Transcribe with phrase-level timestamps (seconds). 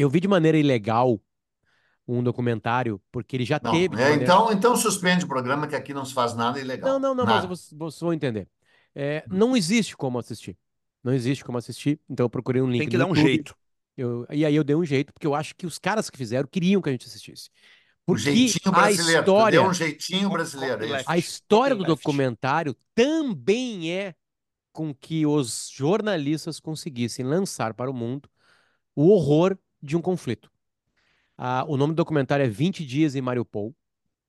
[0.00, 1.20] Eu vi de maneira ilegal
[2.06, 4.22] um documentário, porque ele já Não, teve é, maneira.
[4.22, 6.98] então, então suspende o programa, que aqui não se faz nada Não, ilegal.
[6.98, 7.46] não, não, mas Nada.
[7.48, 8.48] vocês vocês vão entender.
[8.94, 10.56] É, não existe como assistir.
[11.04, 12.00] Não existe como assistir.
[12.08, 13.26] Então eu procurei um link Tem que no dar um YouTube.
[13.28, 13.54] jeito.
[13.96, 16.48] Eu- e aí eu dei um jeito, porque eu acho que os caras que fizeram
[16.50, 17.50] queriam que a gente assistisse.
[18.06, 19.22] Um Porque jeitinho a brasileiro.
[19.22, 20.84] Tu deu história, um jeitinho brasileiro.
[20.84, 21.04] é isso.
[21.10, 24.14] a história do documentário também é
[24.72, 28.30] com que os jornalistas conseguissem lançar para o mundo
[28.94, 30.50] o horror de um conflito.
[31.36, 33.74] Ah, o nome do documentário é 20 Dias em Mariupol.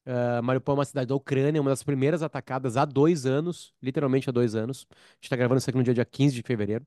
[0.05, 4.29] Ah, Mariupol é uma cidade da Ucrânia, uma das primeiras atacadas há dois anos, literalmente
[4.29, 4.87] há dois anos.
[4.89, 6.85] A gente está gravando isso aqui no dia, dia 15 de fevereiro.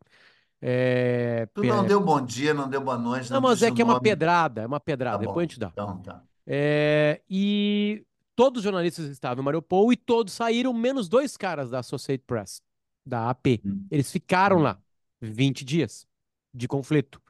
[0.61, 3.83] É, Tu não deu bom dia, não deu boa noite, Não, não mas é que
[3.83, 5.41] é uma pedrada, é uma Tá pedrada, depois bom.
[5.41, 5.69] a gente dá.
[5.69, 6.23] Então, tá.
[6.47, 8.05] É, e
[8.37, 12.63] todos os jornalistas estavam em Mariupol e todos saíram, menos dois caras da Associated Press,
[13.05, 13.61] da AP.
[13.65, 13.87] Hum.
[13.91, 14.63] Eles ficaram Hum.
[14.63, 14.79] lá
[15.21, 16.07] 20 dias
[16.55, 17.21] de conflito.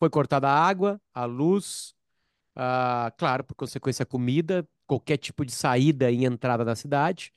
[0.00, 1.94] Foi cortada a água, a luz,
[2.56, 7.32] ah, claro, por consequência, a comida, qualquer tipo de saída e entrada na cidade.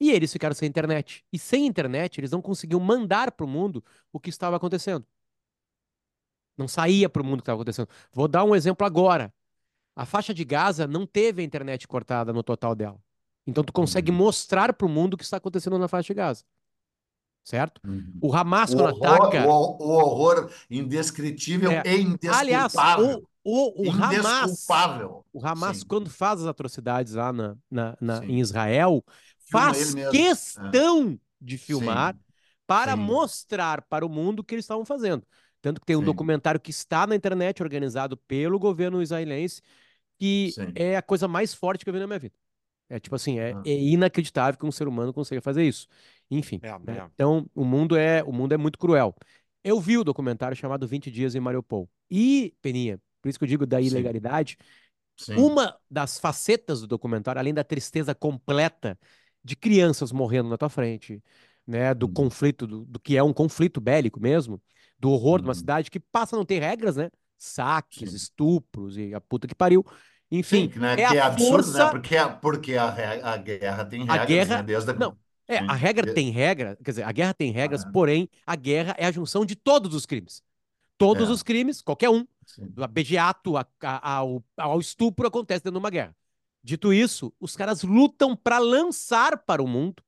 [0.00, 1.24] E eles ficaram sem internet.
[1.32, 5.06] E sem internet, eles não conseguiam mandar para o mundo o que estava acontecendo.
[6.56, 7.88] Não saía para o mundo o que estava acontecendo.
[8.12, 9.32] Vou dar um exemplo agora.
[9.96, 13.00] A faixa de Gaza não teve a internet cortada no total dela.
[13.46, 14.18] Então tu consegue Uhum.
[14.18, 16.44] mostrar para o mundo o que está acontecendo na faixa de Gaza.
[17.44, 17.80] Certo?
[17.86, 18.18] Uhum.
[18.20, 19.48] O Hamas, O quando horror, ataca.
[19.48, 21.82] o, o horror indescritível É.
[21.84, 23.28] e Aliás, indesculpável.
[23.44, 24.66] o, o, o Hamas.
[25.32, 25.86] O Hamas, Sim.
[25.86, 29.04] quando faz as atrocidades lá na, na, na- em Israel,
[29.38, 32.20] Filma faz questão de filmar Sim.
[32.66, 33.02] para Sim.
[33.02, 35.26] mostrar para o mundo o que eles estavam fazendo.
[35.60, 36.06] Tanto que tem um Sim.
[36.06, 39.60] documentário que está na internet, organizado pelo governo israelense,
[40.18, 42.34] que é a coisa mais forte que eu vi na minha vida.
[42.94, 43.62] É tipo assim, é, Ah.
[43.64, 45.86] é inacreditável que um ser humano consiga fazer isso.
[46.30, 46.98] Enfim, É, né?
[46.98, 47.10] é.
[47.14, 49.14] Então o mundo é o mundo é muito cruel.
[49.64, 51.88] Eu vi o documentário chamado 20 Dias em Mariupol.
[52.10, 53.86] E, Peninha, por isso que eu digo da Sim.
[53.88, 54.58] ilegalidade,
[55.16, 55.36] Sim.
[55.38, 58.98] uma das facetas do documentário, além da tristeza completa
[59.44, 61.22] de crianças morrendo na tua frente,
[61.66, 62.12] né, do Uhum.
[62.14, 64.60] conflito, do, do que é um conflito bélico mesmo,
[64.98, 65.54] do horror de uma Uhum.
[65.54, 67.10] cidade que passa a não ter regras, né?
[67.38, 68.16] Saques, Sim.
[68.16, 69.84] estupros e a puta que pariu.
[70.34, 71.84] Enfim, Sim, que, né, é que é a absurdo, força.
[71.84, 71.90] né?
[71.90, 74.62] Porque, a- porque a, a guerra tem A regras, guerra.
[74.62, 74.74] né?
[74.76, 74.94] A...
[74.94, 77.90] Não, é, a regra tem regra, quer dizer, a guerra tem regras, Ah.
[77.92, 80.42] porém, a guerra é a junção de todos os crimes.
[80.96, 81.32] Todos É.
[81.32, 82.66] os crimes, qualquer um, Sim.
[82.70, 86.16] do apediato a- a- ao, ao estupro acontece dentro de uma guerra.
[86.64, 90.02] Dito isso, os caras lutam para lançar para o mundo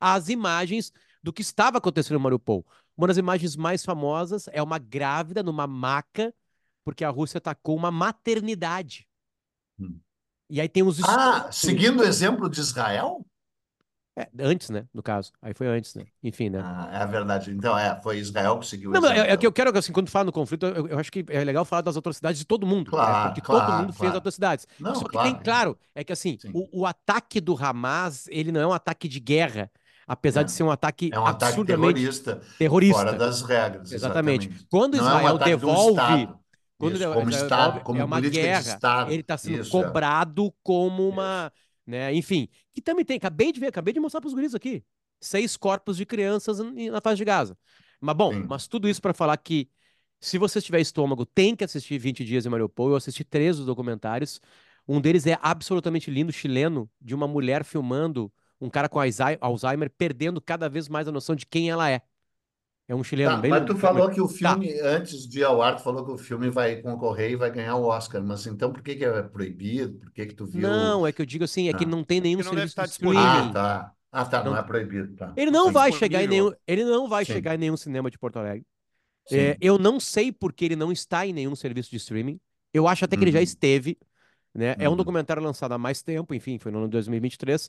[0.00, 2.64] as imagens do que estava acontecendo em Mariupol.
[2.96, 6.32] Uma das imagens mais famosas é uma grávida numa maca,
[6.84, 9.06] porque a Rússia atacou uma maternidade.
[10.48, 13.24] E aí tem os Ah, seguindo o exemplo de Israel?
[14.18, 14.86] É, antes, né?
[14.94, 15.30] No caso.
[15.42, 16.04] Aí foi antes, né?
[16.22, 16.60] Enfim, né?
[16.64, 17.50] Ah, é a verdade.
[17.50, 19.92] Então, é, foi Israel que seguiu o Não, mas é, é que eu quero, assim,
[19.92, 22.66] quando fala no conflito, eu, eu acho que é legal falar das atrocidades de todo
[22.66, 22.86] mundo.
[22.86, 22.90] né?
[22.96, 24.16] Claro, Porque todo claro, mundo fez claro.
[24.16, 24.66] atrocidades.
[24.80, 25.32] Não, Só que claro.
[25.34, 26.50] tem, claro, é que assim, Sim.
[26.54, 29.70] o, o ataque do Hamas, ele não é um ataque de guerra,
[30.06, 30.44] apesar É.
[30.44, 32.94] de ser um ataque É um ataque absurdamente terrorista, terrorista.
[32.96, 34.46] fora das regras, Exatamente.
[34.46, 34.66] exatamente.
[34.70, 36.28] Quando Não é Israel ataque de um devolve.
[36.78, 39.10] Quando Isso, Israel como Israel Estado, como é uma política de guerra, Estado.
[39.12, 39.84] ele está sendo Isso, é.
[39.84, 41.52] cobrado como uma,
[41.86, 44.84] né, enfim, que também tem, acabei de ver, acabei de mostrar para os guris aqui,
[45.20, 47.58] seis corpos de crianças na faixa de Gaza.
[48.00, 48.46] Mas bom, Sim.
[48.48, 49.68] mas tudo isso para falar que
[50.20, 52.90] se você tiver estômago, tem que assistir 20 dias em Mariupol.
[52.90, 54.40] Eu assisti três dos documentários.
[54.88, 59.90] Um deles é absolutamente lindo, chileno, de uma mulher filmando um cara com Alzhei- Alzheimer
[59.90, 62.00] perdendo cada vez mais a noção de quem ela é.
[62.88, 64.34] É um chileno Tá, bem mas tu falou que o Tá.
[64.34, 67.50] filme, antes de ir ao ar, tu falou que o filme vai concorrer e vai
[67.50, 68.22] ganhar o Oscar.
[68.22, 69.98] Mas então por que que é proibido?
[69.98, 70.60] Por que que tu viu?
[70.62, 71.88] Não, é que eu digo assim, é que Ah.
[71.88, 73.20] não tem nenhum Porque não deve serviço de disponível.
[73.26, 73.52] Ah, streaming.
[73.52, 73.92] tá.
[74.12, 75.32] Ah, tá, não Não- é proibido, tá.
[75.36, 76.50] Ele não vai chegar em Disponível.
[76.50, 77.32] nenhum, ele não vai Sim.
[77.32, 78.64] chegar em nenhum cinema de Porto Alegre.
[79.28, 79.36] Sim.
[79.36, 82.40] É, eu não sei porque ele não está em nenhum serviço de streaming.
[82.72, 83.44] Eu acho até que ele já Uhum.
[83.44, 83.98] esteve,
[84.54, 84.76] né?
[84.78, 84.96] É um Uhum.
[84.96, 87.68] documentário lançado há mais tempo, enfim, foi no ano de 2023,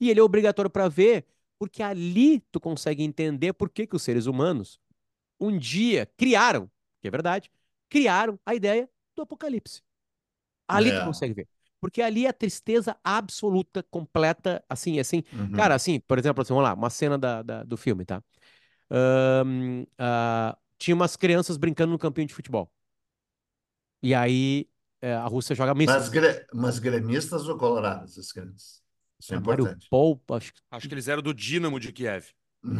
[0.00, 1.24] e ele é obrigatório para ver,
[1.58, 4.80] porque ali tu consegue entender por que que os seres humanos
[5.40, 6.70] um dia criaram,
[7.00, 7.50] que é verdade,
[7.90, 9.82] criaram a ideia do apocalipse.
[10.68, 11.02] Ali tu É.
[11.02, 11.48] consegue ver.
[11.80, 15.22] Porque ali é a tristeza absoluta, completa, assim, assim.
[15.32, 15.52] Uhum.
[15.52, 18.22] Cara, assim, por exemplo, assim, vamos lá, uma cena da, da- do filme, tá?
[18.90, 22.70] Ahn, ah, tinha umas crianças brincando no campinho de futebol.
[24.02, 24.68] E aí
[25.00, 25.96] eh, a Rússia joga mísseis.
[25.96, 28.82] Mas, gre- mas gremistas ou coloradas, as crianças?
[29.20, 29.88] Isso é É, importante.
[29.90, 32.26] Mariupol, acho que- Acho que eles eram do Dínamo de Kiev.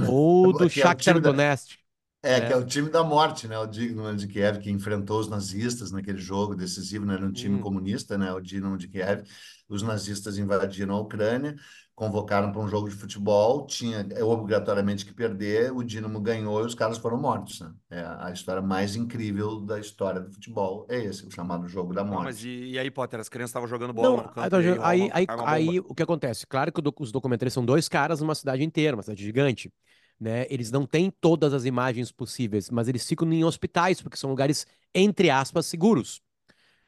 [0.09, 1.79] ou do Que é o Shakhtar time da- Donetsk.
[2.21, 2.47] É, né?
[2.49, 3.57] que é o time da morte, né?
[3.59, 7.15] O Dinamo de Kiev, que enfrentou os nazistas naquele jogo decisivo, né?
[7.15, 7.61] Era um time Hum.
[7.61, 8.33] comunista, né?
[8.33, 9.23] O Dinamo de Kiev.
[9.69, 11.55] Os nazistas invadiram a Ucrânia,
[11.99, 16.75] convocaram para um jogo de futebol, tinha obrigatoriamente que perder, o Dinamo ganhou e os
[16.75, 17.75] caras foram mortos, né?
[17.91, 22.05] É a história mais incrível da história do futebol, é esse, o chamado jogo da
[22.11, 22.23] Não, morte.
[22.23, 24.57] mas e, e aí, Potter, as crianças estavam jogando bola Não, no campo.
[24.57, 25.75] então, aí, uma- aí, bomba.
[25.75, 26.47] aí o que acontece?
[26.47, 29.73] Claro que os documentários são dois caras numa cidade inteira, uma cidade gigante,
[30.21, 30.47] né?
[30.51, 34.67] Eles não têm todas as imagens possíveis, mas eles ficam em hospitais, porque são lugares,
[34.95, 36.21] entre aspas, seguros,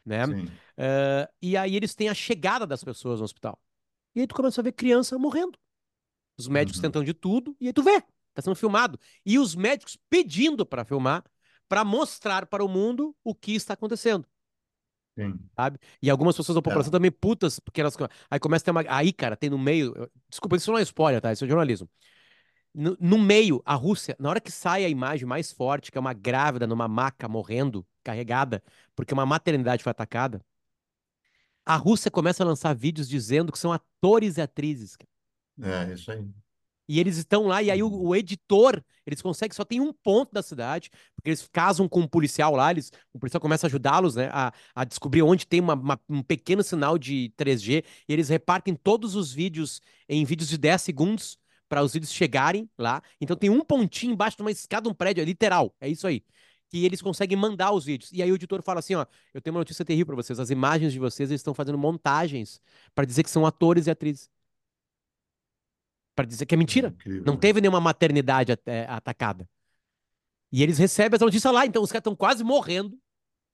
[0.04, 0.24] né?
[0.78, 3.60] Eh, e aí eles têm a chegada das pessoas no hospital.
[4.20, 5.58] E aí tu começa a ver criança morrendo.
[6.38, 6.82] Os médicos Uhum.
[6.82, 8.00] tentando de tudo, e aí tu vê,
[8.34, 8.98] tá sendo filmado.
[9.24, 11.24] E os médicos pedindo para filmar,
[11.68, 14.26] para mostrar para o mundo o que está acontecendo
[15.16, 15.50] Sim.
[15.56, 15.78] sabe?
[16.02, 16.62] E algumas pessoas da É.
[16.62, 17.96] população também putas, porque elas.
[18.30, 18.84] Aí começa a ter uma.
[18.88, 20.10] Aí, cara, tem no meio.
[20.28, 21.32] Desculpa, isso não é spoiler, tá?
[21.32, 21.88] Isso é jornalismo.
[22.74, 26.00] No, no meio, a Rússia, na hora que sai a imagem mais forte, que é
[26.00, 28.62] uma grávida numa maca morrendo, carregada,
[28.96, 30.42] porque uma maternidade foi atacada,
[31.64, 34.96] a Rússia começa a lançar vídeos dizendo que são atores e atrizes.
[34.96, 35.08] cara.
[35.62, 36.24] É, isso aí.
[36.88, 40.32] E eles estão lá, e aí o, o editor, eles conseguem, só tem um ponto
[40.32, 44.16] da cidade, porque eles casam com um policial lá, eles, o policial começa a ajudá-los,
[44.16, 48.28] né, a, a descobrir onde tem uma- uma- um pequeno sinal de 3G, e eles
[48.28, 53.00] repartem todos os vídeos em vídeos de 10 segundos para os vídeos chegarem lá.
[53.20, 56.24] Então tem um pontinho embaixo de uma escada, um prédio, é literal, é isso aí.
[56.70, 58.12] Que eles conseguem mandar os vídeos.
[58.12, 60.40] E aí o editor fala assim: ó, eu tenho uma notícia terrível para vocês.
[60.40, 62.60] As imagens de vocês eles estão fazendo montagens
[62.94, 64.30] para dizer que são atores e atrizes.
[66.14, 66.88] Para dizer que é mentira.
[66.88, 67.40] Incrível, Não né?
[67.40, 69.48] teve nenhuma maternidade at- é, atacada.
[70.52, 72.98] E eles recebem essa notícia lá, então os caras estão quase morrendo,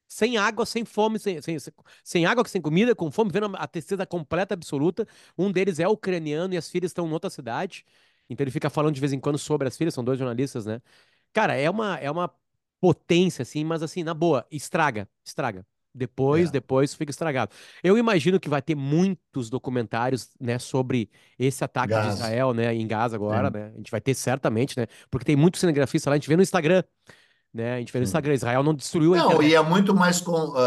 [0.09, 1.59] sem água, sem fome, sem, sem,
[2.05, 5.07] sem água, sem comida, com fome, vendo a tristeza completa, absoluta.
[5.39, 7.85] Um deles é ucraniano e as filhas estão em outra cidade.
[8.31, 10.83] Então ele fica falando de vez em quando sobre as filhas, são dois jornalistas, né?
[11.33, 12.33] Cara, é uma, é uma
[12.87, 15.67] potência, assim, mas assim, na boa, estraga, estraga.
[15.95, 16.53] Depois, É.
[16.53, 17.53] depois fica estragado.
[17.83, 22.09] Eu imagino que vai ter muitos documentários, né, sobre esse ataque de.
[22.09, 23.73] Israel, né, em Gaza agora, né?
[23.75, 24.87] A gente vai ter certamente, né?
[25.11, 26.85] Porque tem muito cinegrafista lá, a gente vê no Instagram,
[27.53, 27.75] né?
[27.77, 28.05] A gente vê no.
[28.05, 29.51] Instagram, Israel não destruiu a Não, internet.
[29.51, 30.61] e é muito mais com a,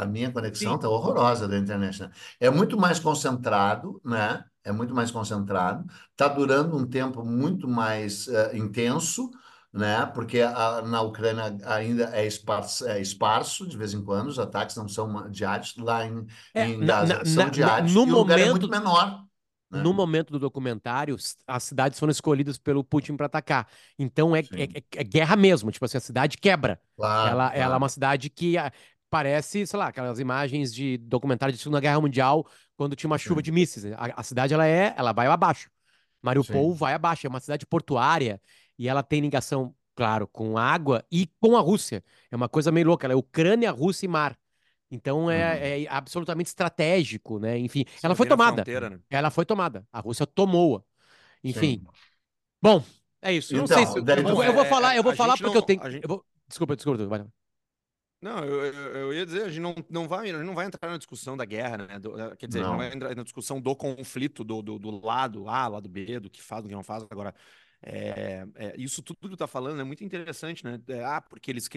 [0.00, 0.78] a, a minha conexão Sim.
[0.78, 2.10] tá horrorosa da internet, né?
[2.40, 4.44] É muito mais concentrado, né?
[4.64, 5.86] É muito mais concentrado.
[6.16, 9.30] Tá durando um tempo muito mais eh, intenso,
[9.72, 10.06] né?
[10.06, 14.76] Porque a- na Ucrânia ainda é esparso, é esparso de vez em quando, os ataques
[14.76, 15.74] não são diários.
[15.76, 18.66] Lá em, É, em Gaza na- são na- diários no e o lugar é muito
[18.66, 19.24] momento- menor.
[19.70, 19.82] né?
[19.82, 21.14] No momento do documentário,
[21.46, 23.68] as cidades foram escolhidas pelo Putin para atacar.
[23.98, 25.70] Então é, é, é- é guerra mesmo.
[25.70, 26.80] Tipo assim, a cidade quebra.
[26.96, 27.76] Claro, ela, ela é claro.
[27.76, 28.72] uma cidade que ah,
[29.10, 33.40] parece, sei lá, aquelas imagens de documentário de Segunda Guerra Mundial, quando tinha uma chuva
[33.40, 33.44] Sim.
[33.44, 33.84] de mísseis.
[33.84, 33.94] né?
[33.98, 35.70] A, a cidade, ela é, ela vai abaixo.
[36.22, 36.78] Mariupol Sim.
[36.78, 37.26] vai abaixo.
[37.26, 38.40] É uma cidade portuária
[38.78, 42.02] e ela tem ligação, claro, com água e com a Rússia.
[42.30, 43.06] É uma coisa meio louca.
[43.06, 44.38] Ela é Ucrânia, Rússia e mar.
[44.90, 45.30] Então Uhum.
[45.30, 47.58] é, é absolutamente estratégico, né?
[47.58, 48.64] Enfim, Você ela foi tomada.
[48.90, 49.00] né?
[49.10, 49.86] Ela foi tomada.
[49.92, 50.82] A Rússia tomou-a.
[51.44, 51.82] Enfim.
[51.84, 51.86] Sim.
[52.62, 52.82] Bom,
[53.20, 53.54] é isso.
[53.54, 53.98] Eu não sei Então, se.
[53.98, 54.04] Eu,
[54.34, 55.90] vou- eu vou é, falar, eu vou a falar porque não- eu tenho.
[55.90, 57.06] gente- eu vou- Desculpa, desculpa.
[57.06, 57.24] vai.
[58.20, 60.90] Não, eu, eu, ia dizer, a gente não, não, vai, a gente não vai entrar
[60.90, 61.98] na discussão da guerra, né?
[62.00, 62.72] Do- eh, quer dizer, a gente Não.
[62.72, 66.28] não vai entrar na discussão do conflito, do, do, do lado A, lado B, do
[66.28, 67.04] que faz, do que não faz.
[67.08, 67.32] Agora,
[67.82, 70.80] é, é, isso tudo que tu tá falando é muito interessante, né?
[70.88, 71.68] É, ah, porque eles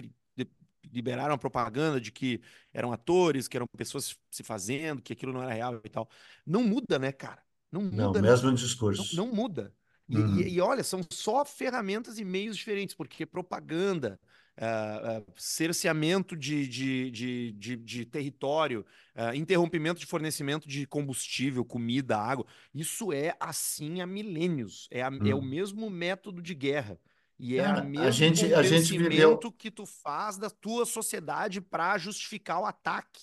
[0.92, 2.40] liberaram a propaganda de que
[2.72, 6.08] eram atores, que eram pessoas se fazendo, que aquilo não era real e tal.
[6.46, 7.42] Não muda, né, cara?
[7.70, 8.52] Não Não, muda, mesmo
[8.96, 9.12] não, discurso.
[9.12, 9.74] não muda.
[10.08, 10.42] E, Uhum.
[10.48, 14.20] e- e olha, são só ferramentas e meios diferentes, porque propaganda,
[14.58, 21.64] ah, ah, cerceamento de, de, de, de, de território, ah, interrompimento de fornecimento de combustível,
[21.64, 24.88] comida, água, isso é assim há milênios.
[24.90, 25.42] É, a- é o Hum.
[25.42, 26.98] mesmo método de guerra.
[27.38, 31.60] E é o a mesmo gente- a gente viveu- que tu faz da tua sociedade
[31.60, 33.20] para justificar o ataque.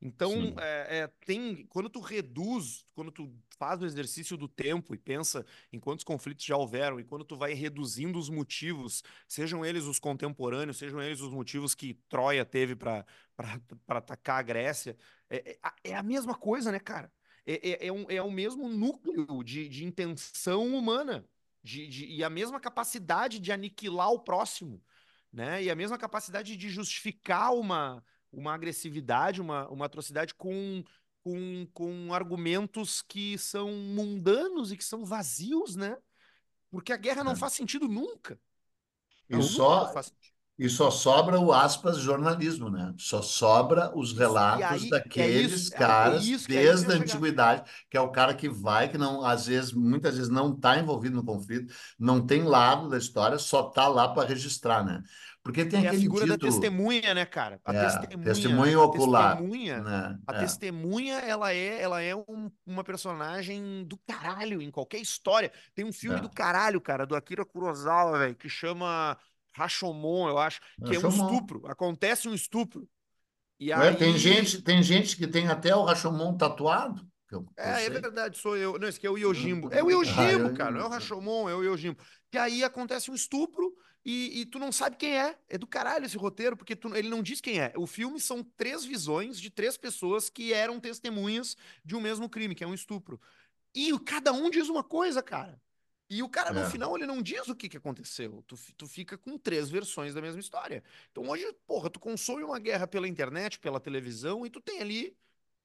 [0.00, 4.98] Então, é, é, tem, quando tu reduz, quando tu faz o exercício do tempo e
[4.98, 9.84] pensa em quantos conflitos já houveram, e quando tu vai reduzindo os motivos, sejam eles
[9.84, 13.04] os contemporâneos, sejam eles os motivos que Troia teve para
[13.88, 14.96] atacar a Grécia,
[15.28, 17.12] é, é a- é mesma coisa, né, cara?
[17.44, 21.28] É, é, é, um, é o mesmo núcleo de, de intenção humana
[21.62, 24.82] de, de- e a mesma capacidade de aniquilar o próximo,
[25.32, 25.62] né?
[25.62, 30.84] E a mesma capacidade de justificar uma, uma agressividade, uma, uma atrocidade com,
[31.22, 35.96] com, com argumentos que são mundanos e que são vazios, né?
[36.70, 37.36] Porque a guerra não É.
[37.36, 38.40] faz sentido nunca.
[39.28, 40.34] E Nunca só, sentido.
[40.58, 42.94] E só sobra o aspas jornalismo, né?
[42.98, 46.92] Só sobra os relatos aí, é daqueles é, é caras isso que é isso desde
[46.92, 50.52] a antiguidade, que é o cara que vai, que não, às vezes, muitas vezes não
[50.54, 55.02] está envolvido no conflito, não tem lado da história, só está lá para registrar, né?
[55.42, 57.60] Porque tem É a aquele figura da título, testemunha, né, cara?
[57.64, 60.18] A é, testemunha, testemunho a ocular, testemunha, né?
[60.26, 65.52] a É, testemunha, ela é, ela é um- uma personagem do caralho em qualquer história.
[65.74, 66.20] Tem um filme é.
[66.20, 69.16] do caralho, cara, do Akira Kurosawa, velho, que chama
[69.54, 71.08] Rashomon, eu acho, que é um Rashomon.
[71.08, 71.66] estupro.
[71.66, 72.88] Acontece um estupro.
[73.60, 77.74] E Ué, tem aí, gente, tem gente que tem até o Rashomon tatuado, eu, eu
[77.74, 77.90] É, é sei.
[77.90, 78.78] verdade, sou eu.
[78.78, 79.68] Não, esse aqui é o Yojimbo.
[79.72, 82.00] É o Ah, Yojimbo, eu- cara, não é o Rashomon, é o Yojimbo.
[82.30, 83.72] Que aí acontece um estupro
[84.10, 85.38] e, e tu não sabe quem é.
[85.50, 87.74] É do caralho esse roteiro, porque tu- ele não diz quem é.
[87.76, 92.54] O filme são três visões de três pessoas que eram testemunhas de um mesmo crime,
[92.54, 93.20] que é um estupro.
[93.74, 95.60] E cada um diz uma coisa, cara.
[96.08, 96.70] E o cara, no É.
[96.70, 98.42] final, ele não diz o que, que aconteceu.
[98.46, 100.82] Tu, tu fica com três versões da mesma história.
[101.12, 105.14] Então hoje, porra, tu consome uma guerra pela internet, pela televisão, e tu tem ali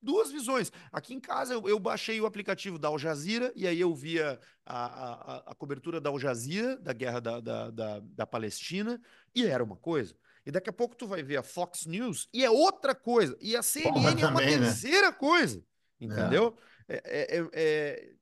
[0.04, 0.72] duas visões.
[0.92, 4.40] Aqui em casa eu, eu baixei o aplicativo da Al Jazeera e aí eu via
[4.66, 9.02] a, a, a- cobertura da Al Jazeera, da guerra da, da, da, da Palestina,
[9.34, 10.16] e era uma coisa.
[10.46, 13.38] E daqui a pouco tu vai ver a Fox News e é outra coisa.
[13.42, 14.82] E a CNN é uma também, né?
[14.82, 15.64] terceira coisa.
[16.00, 16.56] Entendeu?
[16.88, 18.14] É, é, é- é-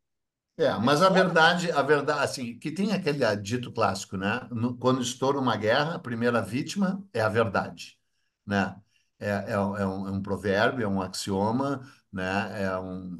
[0.57, 4.47] É, mas a verdade, a verdade, assim, que tem aquele dito clássico, né?
[4.51, 7.97] No- quando estoura uma guerra, a primeira vítima é a verdade,
[8.45, 8.75] né?
[9.21, 12.63] É, é, um, é um é um provérbio, é um axioma, né?
[12.63, 13.17] É um,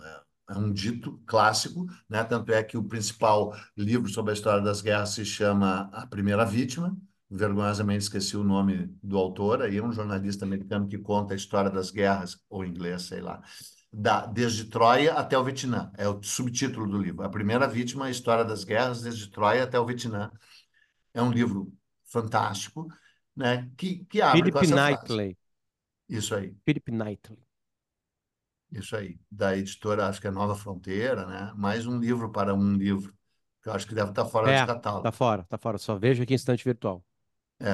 [0.50, 2.24] é um dito clássico, né?
[2.24, 6.46] Tanto é que o principal livro sobre a história das guerras se chama A Primeira
[6.46, 6.98] Vítima.
[7.30, 11.72] Vergonhosamente esqueci o nome do autor, aí é um jornalista americano que conta a história
[11.72, 13.42] das guerras, ou inglês, sei lá
[13.92, 15.92] da, desde Troia até o Vietnã.
[15.98, 17.24] É o subtítulo do livro.
[17.24, 20.32] A primeira vítima, a história das guerras desde Troia até o Vietnã.
[21.14, 21.74] É um livro
[22.06, 22.88] fantástico,
[23.36, 23.70] né?
[23.76, 25.38] Que, que abre com essa frase.
[26.12, 27.38] Isso aí, Philip Knightley.
[28.72, 29.20] isso aí.
[29.30, 31.54] Da editora, acho que é Nova Fronteira, né?
[31.56, 33.14] Mais um livro para um livro,
[33.62, 35.02] que eu acho que deve estar fora de É, catálogo.
[35.02, 35.78] tá fora, tá fora.
[35.78, 37.04] Só vejo aqui em instante virtual.
[37.60, 37.70] É,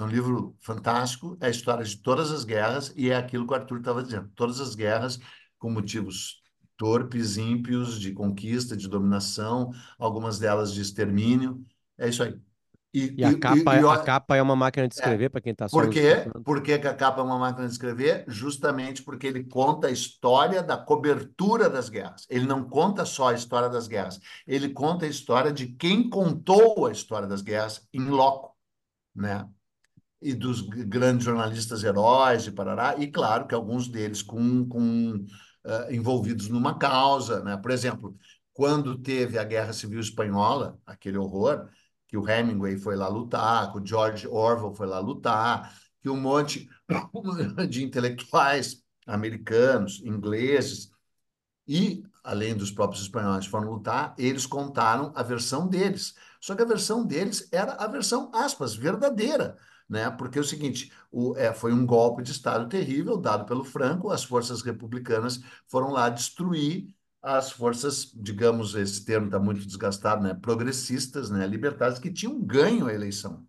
[0.00, 3.52] é um livro fantástico, é a história de todas as guerras e é aquilo que
[3.52, 4.30] o Arthur estava dizendo.
[4.34, 5.18] Todas as guerras
[5.58, 6.42] com motivos
[6.76, 11.64] torpes, ímpios, de conquista, de dominação, algumas delas de extermínio.
[11.98, 12.38] É isso aí.
[12.96, 14.98] E, E a e- capa, e- e a capa é uma máquina de É.
[14.98, 16.24] escrever, para quem tá só por quê?
[16.42, 18.24] Por que a capa é uma máquina de escrever?
[18.26, 22.26] Justamente porque ele conta a história da cobertura das guerras.
[22.30, 26.86] Ele não conta só a história das guerras, ele conta a história de quem contou
[26.86, 28.56] a história das guerras em loco,
[29.14, 29.46] né?
[30.22, 35.24] E dos grandes jornalistas heróis de Parará, e claro que alguns deles com, com
[35.64, 37.56] ah, envolvidos numa causa, né?
[37.58, 38.16] Por exemplo,
[38.54, 41.68] quando teve a Guerra Civil Espanhola, aquele horror,
[42.06, 46.20] que o Hemingway foi lá lutar, que o George Orwell foi lá lutar, que um
[46.20, 46.68] monte
[47.68, 50.90] de intelectuais americanos, ingleses
[51.66, 56.14] e, além dos próprios espanhóis foram lutar, eles contaram a versão deles.
[56.40, 59.56] Só que a versão deles era a versão, aspas, verdadeira,
[59.88, 60.10] né?
[60.10, 64.10] Porque é o seguinte, o, é, foi um golpe de Estado terrível dado pelo Franco,
[64.10, 66.95] as forças republicanas foram lá destruir
[67.26, 70.34] as forças, digamos, esse termo está muito desgastado, né?
[70.34, 71.46] Progressistas, né?
[71.46, 73.46] Libertárias, que tinham ganho a eleição.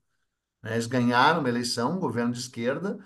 [0.63, 0.73] né?
[0.73, 2.97] Eles ganharam uma eleição, um governo de esquerda,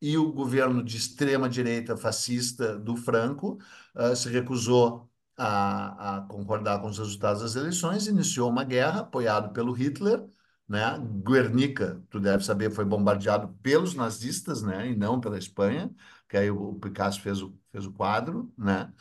[0.00, 3.58] e o governo de extrema-direita fascista do Franco
[3.94, 9.52] ah, se recusou a, a concordar com os resultados das eleições, iniciou uma guerra apoiado
[9.52, 10.24] pelo Hitler,
[10.68, 10.98] né?
[11.24, 14.90] Guernica, tu deve saber, foi bombardeado pelos nazistas, né?
[14.90, 15.90] E não pela Espanha,
[16.28, 18.92] que aí o Picasso fez o, fez o quadro, né?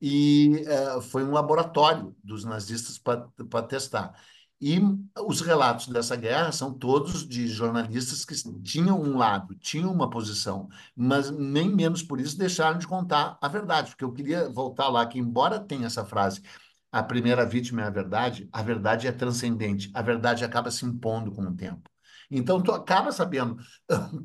[0.00, 4.14] E eh, foi um laboratório dos nazistas para testar.
[4.60, 4.80] E
[5.24, 10.68] os relatos dessa guerra são todos de jornalistas que tinham um lado, tinham uma posição,
[10.96, 15.06] mas nem menos por isso deixaram de contar a verdade, porque eu queria voltar lá
[15.06, 16.42] que, embora tenha essa frase,
[16.90, 21.30] a primeira vítima é a verdade, a verdade é transcendente, a verdade acaba se impondo
[21.32, 21.88] com o tempo.
[22.30, 23.56] Então, tu acaba sabendo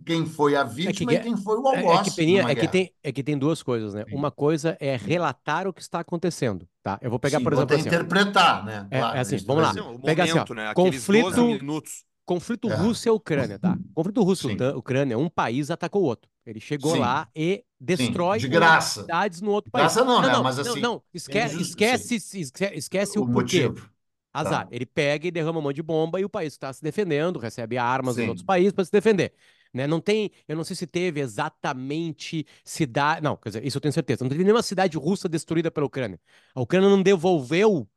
[0.05, 2.53] quem foi a vítima que- e quem foi o É, é que, algoz Peninha, é,
[2.55, 4.03] que tem, é que tem duas coisas, né?
[4.09, 4.15] Sim.
[4.15, 6.99] Uma coisa é relatar o que está acontecendo, tá?
[7.01, 8.87] Eu vou pegar, Sim, por exemplo, é assim, interpretar, né?
[8.91, 9.69] É- Claro, é assim, vamos lá.
[9.69, 9.81] dizer.
[9.81, 10.73] Não, o Pega assim, ó, momento, né?
[10.73, 12.03] Conflito- 12 minutos.
[12.25, 12.75] conflito É.
[12.75, 13.77] Rússia e Ucrânia, tá?
[13.93, 14.57] Conflito Rússia Sim.
[14.61, 16.29] e Ucrânia, um país atacou o outro.
[16.45, 16.99] Ele chegou Sim.
[16.99, 19.01] lá e destrói de graça.
[19.01, 19.83] cidades no outro país.
[19.93, 20.27] Graça não, né?
[20.29, 23.67] não, Mas não, assim, não, esque- injusto, esquece, esquece, esquece o, o porquê.
[23.69, 23.89] motivo.
[24.33, 24.65] Azar.
[24.65, 24.67] Tá.
[24.71, 27.77] Ele pega e derrama um monte de bomba e o país está se defendendo, recebe
[27.77, 28.29] armas dos Sim.
[28.29, 29.33] outros países para se defender.
[29.73, 29.87] Né?
[29.87, 33.21] Não tem, eu não sei se teve exatamente cidade.
[33.21, 34.23] Não, quer dizer, isso eu tenho certeza.
[34.23, 36.19] Não teve nenhuma cidade russa destruída pela Ucrânia.
[36.53, 37.87] A Ucrânia não devolveu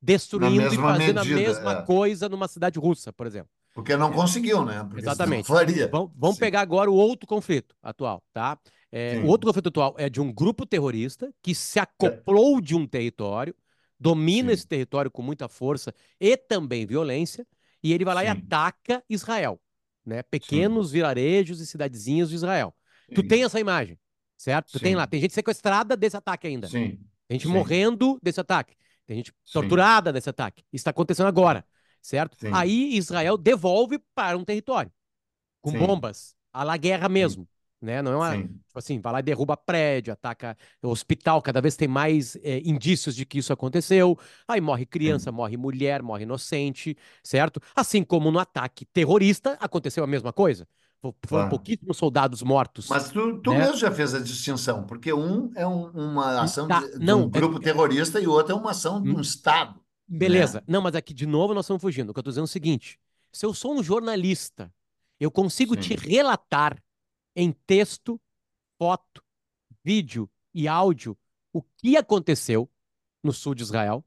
[0.00, 1.82] destruindo e fazendo a medida, mesma é.
[1.82, 3.48] coisa numa cidade russa, por exemplo.
[3.74, 4.84] Porque não conseguiu, né?
[4.84, 5.46] Porque Exatamente.
[5.46, 5.88] faria.
[5.88, 6.40] Vamos, vamos Sim.
[6.40, 8.58] pegar agora o outro conflito atual, tá?
[8.90, 12.86] É, o outro conflito atual é de um grupo terrorista que se acoplou de um
[12.86, 13.54] território,
[14.02, 14.54] domina Sim.
[14.54, 17.46] esse território com muita força e também violência,
[17.82, 18.32] e ele vai lá e Sim.
[18.32, 19.60] ataca Israel,
[20.04, 20.22] né?
[20.24, 22.74] Pequenos vilarejos e cidadezinhas de Israel.
[23.14, 23.28] Tu Sim.
[23.28, 23.98] tem essa imagem,
[24.36, 24.72] certo?
[24.72, 24.96] Tu tem Sim.
[24.96, 26.66] lá, tem gente sequestrada desse ataque ainda.
[26.66, 26.98] Sim.
[27.28, 27.52] Tem gente Sim.
[27.52, 28.74] morrendo desse ataque.
[29.06, 29.52] Tem gente Sim.
[29.52, 30.62] torturada desse ataque.
[30.72, 31.64] Isso está acontecendo agora,
[32.00, 32.36] certo?
[32.40, 32.50] Sim.
[32.52, 34.92] Aí Israel devolve para um território
[35.60, 35.78] com Sim.
[35.78, 37.48] bombas, a la guerra mesmo,
[37.82, 38.00] né?
[38.00, 38.42] Não é uma, Sim.
[38.48, 42.60] tipo assim, vai lá e derruba prédio, ataca o hospital, cada vez tem mais é,
[42.64, 44.18] indícios de que isso aconteceu.
[44.46, 47.60] Aí morre criança, morre mulher, morre inocente, certo?
[47.74, 50.66] Assim como no ataque terrorista aconteceu a mesma coisa.
[51.00, 51.50] Fo- Foram Claro.
[51.50, 52.88] pouquíssimos soldados mortos.
[52.88, 53.58] Mas tu, tu Né?
[53.58, 57.22] mesmo já fez a distinção, porque um é um- uma ação Tá, de, de não,
[57.22, 59.20] um é- grupo terrorista e o outro é uma ação de um Hum.
[59.20, 59.80] Estado.
[60.06, 60.58] Beleza.
[60.60, 60.64] né?
[60.68, 62.10] Não, mas aqui de novo nós estamos fugindo.
[62.10, 62.98] O que eu estou dizendo é o seguinte:
[63.32, 64.72] se eu sou um jornalista,
[65.18, 66.08] eu consigo te Sim.
[66.08, 66.76] relatar
[67.34, 68.20] em texto,
[68.78, 69.22] foto,
[69.84, 71.16] vídeo e áudio
[71.52, 72.70] o que aconteceu
[73.22, 74.04] no sul de Israel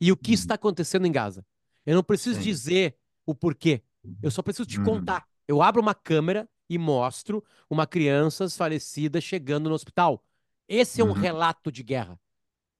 [0.00, 0.34] e o que Uhum.
[0.34, 1.44] está acontecendo em Gaza.
[1.84, 3.82] Eu não preciso dizer o porquê.
[4.22, 4.84] Eu só preciso te Uhum.
[4.84, 5.26] contar.
[5.48, 10.24] Eu abro uma câmera e mostro uma criança falecida chegando no hospital.
[10.68, 11.14] Esse é um Uhum.
[11.14, 12.18] relato de guerra.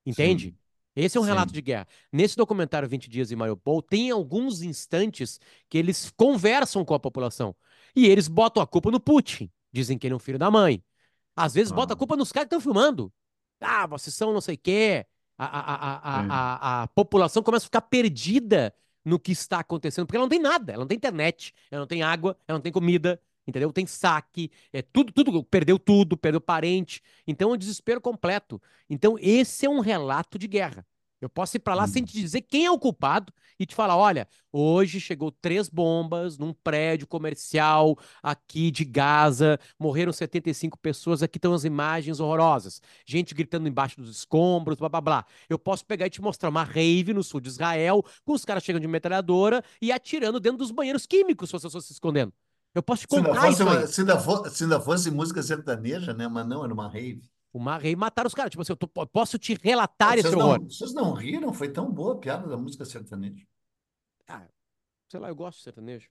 [0.05, 0.51] Entende?
[0.51, 0.57] Sim.
[0.95, 1.29] Esse é um Sim.
[1.29, 1.87] relato de guerra.
[2.13, 5.39] Nesse documentário 20 Dias em Mariupol, tem alguns instantes
[5.69, 7.55] que eles conversam com a população.
[7.95, 9.51] E eles botam a culpa no Putin.
[9.77, 10.83] Dizem que ele é um filho da mãe.
[11.37, 11.99] Às vezes botam a Ah.
[11.99, 13.13] culpa nos caras que estão filmando.
[13.61, 15.07] Ah, vocês são não sei o quê.
[15.39, 20.17] A, a, a, a, a população começa a ficar perdida no que está acontecendo, porque
[20.17, 20.73] ela não tem nada.
[20.73, 23.73] Ela não tem internet, ela não tem água, ela não tem comida, entendeu?
[23.73, 27.03] Tem saque, é tudo, tudo, perdeu tudo, perdeu parente.
[27.27, 28.61] Então é um desespero completo.
[28.89, 30.87] Então, esse é um relato de guerra.
[31.21, 31.89] Eu posso ir para lá Hum.
[31.89, 36.37] sem te dizer quem é o culpado e te falar: olha, hoje chegou três bombas
[36.37, 42.83] num prédio comercial aqui de Gaza, morreram 75 pessoas, aqui estão as imagens horrorosas.
[43.07, 45.25] Gente gritando embaixo dos escombros, blá blá blá.
[45.49, 48.63] Eu posso pegar e te mostrar uma rave no sul de Israel, com os caras
[48.63, 52.33] chegando de metralhadora e atirando dentro dos banheiros químicos, se as pessoas se escondendo.
[52.75, 55.43] Eu posso te Se ainda, contar fosse isso uma- se, ainda se ainda fosse música
[55.43, 56.29] sertaneja, né?
[56.29, 57.23] Mas não, era uma rave.
[57.53, 58.51] Uma rave mataram os caras.
[58.51, 60.65] Tipo assim, eu tô- posso te relatar Vocês esse não, horror.
[60.65, 61.53] vocês não riram?
[61.53, 63.47] Foi tão boa a piada da música sertaneja.
[64.29, 64.47] Ah,
[65.09, 66.09] sei lá, eu gosto de sertanejo.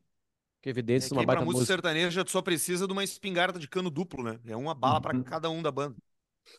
[0.61, 1.73] Que É evidência, que uma aí pra baita música música.
[1.75, 4.39] sertaneja tu só precisa de uma espingarda de cano duplo, né?
[4.45, 5.95] É uma bala pra cada um da banda.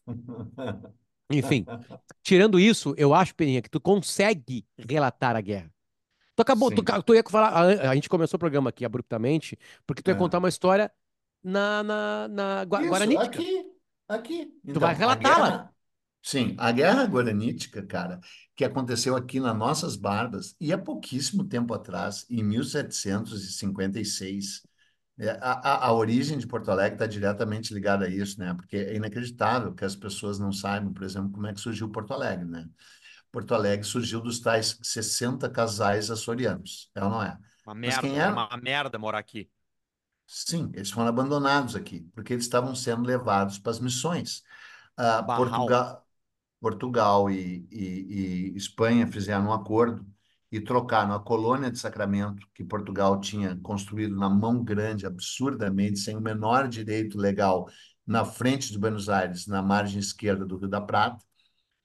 [1.31, 1.65] Enfim,
[2.23, 5.73] tirando isso, eu acho, Peninha, que tu consegue relatar a guerra.
[6.37, 10.03] Tu acabou, tu, tu ia falar, a, a gente começou o programa aqui abruptamente, porque
[10.03, 10.19] tu ia É.
[10.19, 10.93] contar uma história
[11.43, 13.25] na, na, na Gua- Isso, Guaranítica.
[13.27, 13.66] aqui,
[14.09, 14.53] aqui.
[14.73, 15.15] Tu vai Então, a relatá-la.
[15.15, 15.73] guerra-
[16.23, 18.19] Sim, a guerra guaranítica, cara,
[18.57, 24.63] que aconteceu aqui nas nossas barbas, e há pouquíssimo tempo atrás, em 1756,
[25.19, 28.53] é, a, a, a origem de Porto Alegre está diretamente ligada a isso, né?
[28.55, 32.13] Porque é inacreditável que as pessoas não saibam, por exemplo, como é que surgiu Porto
[32.15, 32.69] Alegre, né?
[33.33, 37.39] Porto Alegre surgiu dos tais 60 casais açorianos, é ou não é?
[37.67, 38.33] Uma Mas merda, quem era era?
[38.33, 39.51] uma merda morar aqui.
[40.27, 44.43] Sim, eles foram abandonados aqui, porque eles estavam sendo levados para as missões.
[44.97, 45.23] Ah.
[45.23, 46.07] Portugal,
[46.61, 50.07] Portugal e, e- e Espanha fizeram um acordo
[50.53, 56.17] e trocaram a colônia de Sacramento, que Portugal tinha construído na mão grande, absurdamente, sem
[56.17, 57.69] o menor direito legal,
[58.07, 61.25] na frente de Buenos Aires, na margem esquerda do Rio da Prata,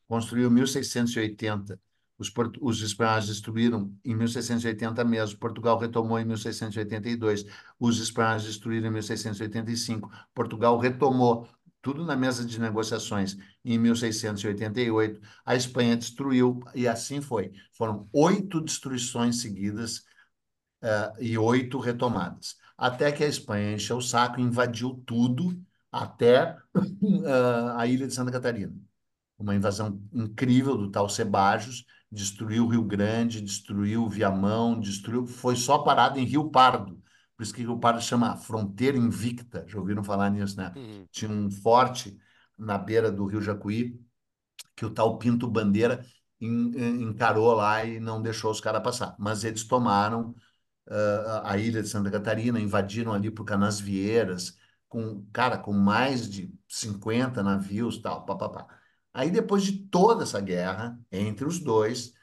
[0.08, 1.80] construiu em 1680.
[2.22, 2.32] Os,
[2.62, 5.40] os espanhóis destruíram em 1680 mesmo.
[5.40, 7.46] Portugal retomou em 1682.
[7.80, 10.12] Os espanhóis destruíram em 1685.
[10.34, 11.50] Portugal retomou
[11.82, 15.20] tudo na mesa de negociações em 1688.
[15.44, 17.52] A Espanha destruiu e assim foi.
[17.74, 20.06] Foram oito destruições seguidas
[20.84, 22.56] eh, e oito retomadas.
[22.78, 25.60] Até que a Espanha encheu o saco invadiu tudo
[25.92, 26.56] até
[27.26, 28.74] ah, a ilha de Santa Catarina
[29.42, 35.56] uma invasão incrível do tal Sebajos, destruiu o Rio Grande, destruiu o Viamão, destruiu, foi
[35.56, 37.02] só parado em Rio Pardo.
[37.36, 39.66] Por isso que Rio Pardo chama Fronteira Invicta.
[39.68, 40.74] Já ouviram falar nisso, né?
[40.76, 41.08] Uhum.
[41.12, 42.18] Tinha um forte
[42.58, 44.00] na beira do Rio Jacuí
[44.76, 46.06] que o tal Pinto Bandeira
[46.40, 49.16] en- en- encarou lá e não deixou os caras passar.
[49.20, 50.36] Mas eles tomaram
[50.90, 54.58] ah, a ilha de Santa Catarina, invadiram ali por Canasvieiras,
[54.90, 58.68] com, cara, com mais de 50 navios, tal, papapá.
[59.14, 62.14] Aí, depois de toda essa guerra entre os dois,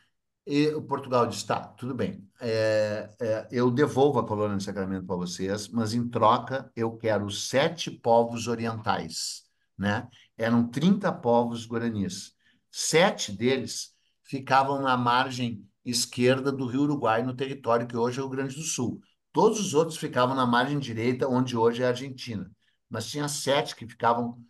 [0.47, 5.07] e o Portugal disse: tá, tudo bem, é, é, eu devolvo a colônia de Sacramento
[5.07, 9.43] para vocês, mas em troca eu quero sete povos orientais,
[9.77, 10.09] né?
[10.39, 12.33] Eram 30 povos guaranis.
[12.71, 18.29] Sete deles ficavam na margem esquerda do Rio Uruguai, no território que hoje é o
[18.29, 19.01] Grande do Sul.
[19.33, 22.51] Todos os outros ficavam na margem direita, onde hoje é a Argentina.
[22.89, 24.43] Mas tinha sete que ficavam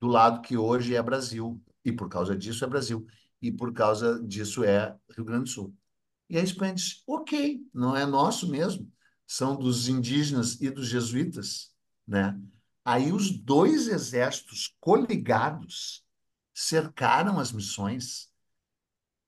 [0.00, 1.62] do lado que hoje é Brasil.
[1.84, 3.06] E por causa disso é Brasil.
[3.40, 5.74] E por causa disso é Rio Grande do Sul.
[6.28, 8.90] E a Espanha disse: ok, não é nosso mesmo.
[9.26, 11.72] São dos indígenas e dos jesuítas.
[12.06, 12.38] Né?
[12.84, 16.04] Aí os dois exércitos coligados
[16.54, 18.30] cercaram as missões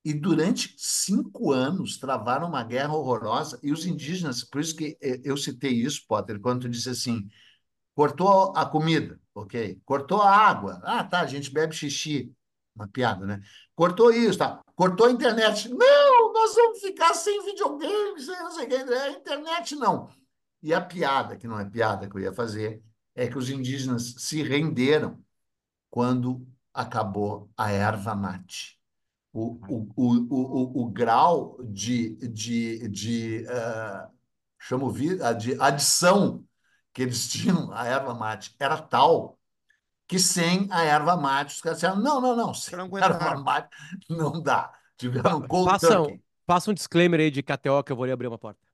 [0.05, 3.59] e durante cinco anos travaram uma guerra horrorosa.
[3.61, 7.29] E os indígenas, por isso que eu citei isso, Potter, quando tu disse assim:
[7.93, 9.81] cortou a comida, ok?
[9.85, 10.81] Cortou a água.
[10.85, 12.33] Ah, tá, a gente bebe xixi.
[12.77, 13.41] Uma piada, né?
[13.75, 14.63] Cortou isso, tá?
[14.75, 15.71] Cortou a internet.
[15.71, 18.75] Não, nós vamos ficar sem videogame, sem não sei o que.
[18.75, 20.11] A internet não.
[20.63, 22.83] E a piada, que não é piada que eu ia fazer,
[23.15, 25.19] é que os indígenas se renderam
[25.91, 28.79] quando acabou a erva mate.
[29.33, 34.11] O, o, o, o, o, grau de, de, de, uh,
[34.59, 36.45] chamo, de adição
[36.93, 39.39] que eles tinham à erva mate era tal
[40.07, 43.69] que sem a erva mate, os caras disseram, não, não, não, sem não erva mate
[44.09, 44.73] não dá.
[44.97, 46.23] Tiveram cold passa, turkey.
[46.47, 48.66] Passa um disclaimer aí de KTO que eu vou ali abrir uma porta.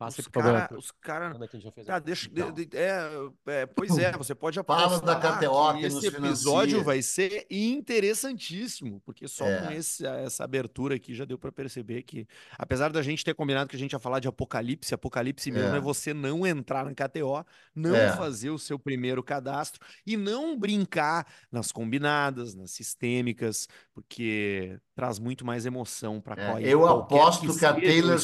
[0.00, 0.70] Passa os caras.
[0.78, 1.38] Os cara,
[1.84, 2.50] tá, deixa, então.
[2.52, 3.02] de, de, é,
[3.48, 6.82] é, pois é, você pode Fala da KTO que esse episódio financia.
[6.82, 9.60] vai ser interessantíssimo, porque só é.
[9.60, 12.26] com esse, essa abertura aqui já deu para perceber que,
[12.58, 15.76] apesar da gente ter combinado que a gente ia falar de apocalipse, apocalipse mesmo é,
[15.76, 18.10] é você não entrar na KTO, não é.
[18.16, 25.44] fazer o seu primeiro cadastro e não brincar nas combinadas, nas sistêmicas, porque traz muito
[25.44, 28.18] mais emoção para é, Eu aposto que, que a Taylor.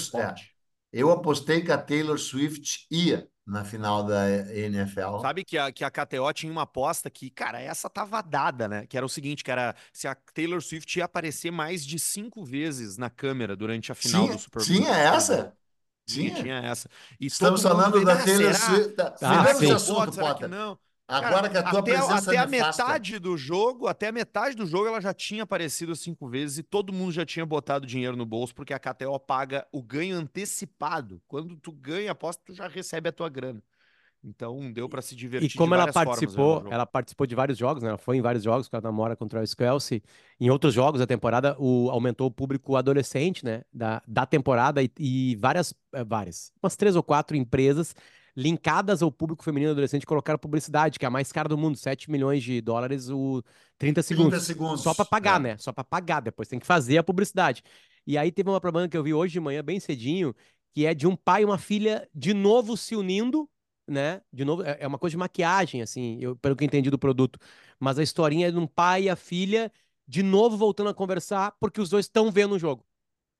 [0.97, 5.21] Eu apostei que a Taylor Swift ia na final da NFL.
[5.21, 8.87] Sabe que a, que a KTO tinha uma aposta que, cara, essa tava dada, né?
[8.87, 12.43] Que era o seguinte, que era se a Taylor Swift ia aparecer mais de cinco
[12.43, 14.67] vezes na câmera durante a final tinha, do Super Bowl.
[14.67, 15.53] Tinha essa?
[16.07, 16.89] Tinha, tinha essa.
[17.21, 18.95] E Estamos falando da Taylor Swift.
[19.21, 20.49] Ah, esse assunto, Potter.
[20.49, 20.79] Não?
[21.09, 24.57] Agora Cara, que a tua até, presença até a metade do jogo, até a metade
[24.57, 28.16] do jogo ela já tinha aparecido cinco vezes e todo mundo já tinha botado dinheiro
[28.16, 31.23] no bolso porque a KTO paga o ganho antecipado.
[31.29, 33.62] Quando tu ganha a aposta, tu já recebe a tua grana.
[34.25, 35.49] Então deu para se divertir.
[35.49, 37.90] E como ela participou, ela participou de vários jogos, né?
[37.90, 40.03] Ela foi em vários jogos, com a namora contra o Kelsey.
[40.40, 43.62] Em outros jogos da temporada, o, aumentou o público adolescente, né?
[43.73, 47.95] Da, da temporada e, e várias, eh, várias, umas três ou quatro empresas
[48.37, 52.11] linkadas ao público feminino adolescente colocaram publicidade, que é a mais cara do mundo, 7
[52.11, 53.42] milhões de dólares o
[53.79, 54.31] 30 segundos.
[54.31, 54.83] 30 segundos.
[54.83, 55.42] Só para pagar, é.
[55.42, 55.57] né?
[55.57, 57.62] Só para pagar, depois tem que fazer a publicidade.
[58.07, 60.35] E aí teve uma propaganda que eu vi hoje de manhã, bem cedinho,
[60.75, 63.49] que é de um pai e uma filha de novo se unindo,
[63.88, 64.20] né?
[64.31, 66.99] De novo, é, é uma coisa de maquiagem, assim, eu, pelo que eu entendi do
[66.99, 67.38] produto.
[67.81, 69.72] Mas a historinha é de um pai e a filha
[70.07, 72.85] de novo voltando a conversar, porque os dois estão vendo o jogo.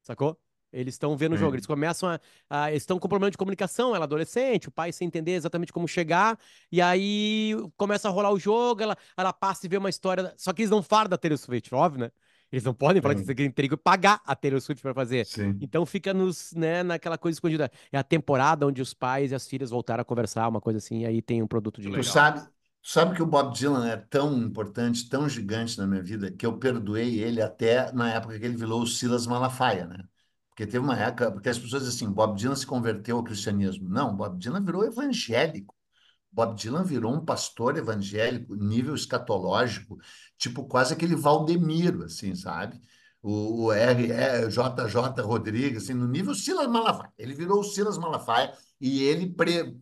[0.03, 0.41] Sacou?
[0.73, 3.95] Eles estão vendo o jogo, eles começam a, a eles estão com problema de comunicação,
[3.95, 6.39] ela é adolescente, o pai sem entender exatamente como chegar,
[6.71, 10.53] e aí começa a rolar o jogo, ela, ela passa e vê uma história, só
[10.53, 12.11] que eles não falam da Taylor Swift, óbvio, né?
[12.51, 13.21] Eles não podem falar Sim.
[13.21, 15.27] que você tem que pagar a Taylor Swift para fazer.
[15.27, 15.59] Sim.
[15.61, 17.71] Então fica nos, né, naquela coisa escondida.
[17.91, 21.01] É a temporada onde os pais e as filhas voltaram a conversar, uma coisa assim,
[21.01, 23.97] e aí tem um produto de Tu sabe, tu sabe que o Bob Dylan é
[23.97, 28.45] tão importante, tão gigante na minha vida, que eu perdoei ele até na época que
[28.45, 30.05] ele virou o Silas Malafaia, né?
[30.57, 33.91] Porque teve uma época, porque as pessoas dizem assim, Bob Dylan se converteu ao cristianismo.
[33.91, 35.75] Não, Bob Dylan virou evangélico.
[36.33, 39.99] Bob Dylan virou um pastor evangélico, nível escatológico,
[40.39, 42.81] tipo quase aquele Valdemiro, assim, sabe?
[43.23, 44.09] O, o R,
[44.49, 47.13] JJ Rodrigues, assim, no nível Silas Malafaia.
[47.19, 49.79] Ele virou o Silas Malafaia e ele pre,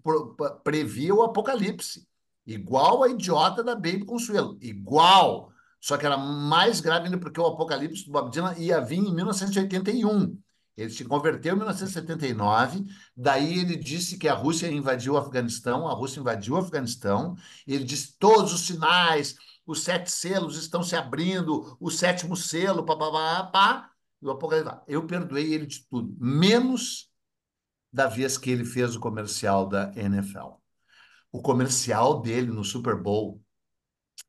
[0.64, 2.04] previa o apocalipse.
[2.44, 4.58] Igual a idiota da Baby Consuelo.
[4.60, 5.52] Igual.
[5.80, 9.14] Só que era mais grave ainda porque o apocalipse do Bob Dylan ia vir em
[9.14, 10.36] 1981.
[10.76, 12.84] Ele se converteu em 1979,
[13.16, 17.84] daí ele disse que a Rússia invadiu o Afeganistão, a Rússia invadiu o Afeganistão, ele
[17.84, 23.10] disse todos os sinais, os sete selos estão se abrindo, o sétimo selo, pá, pá,
[23.10, 24.76] pá, pá, e o Apocalipse.
[24.88, 27.10] Eu perdoei ele de tudo, menos
[27.92, 30.54] da vez que ele fez o comercial da NFL.
[31.30, 33.40] O comercial dele no Super Bowl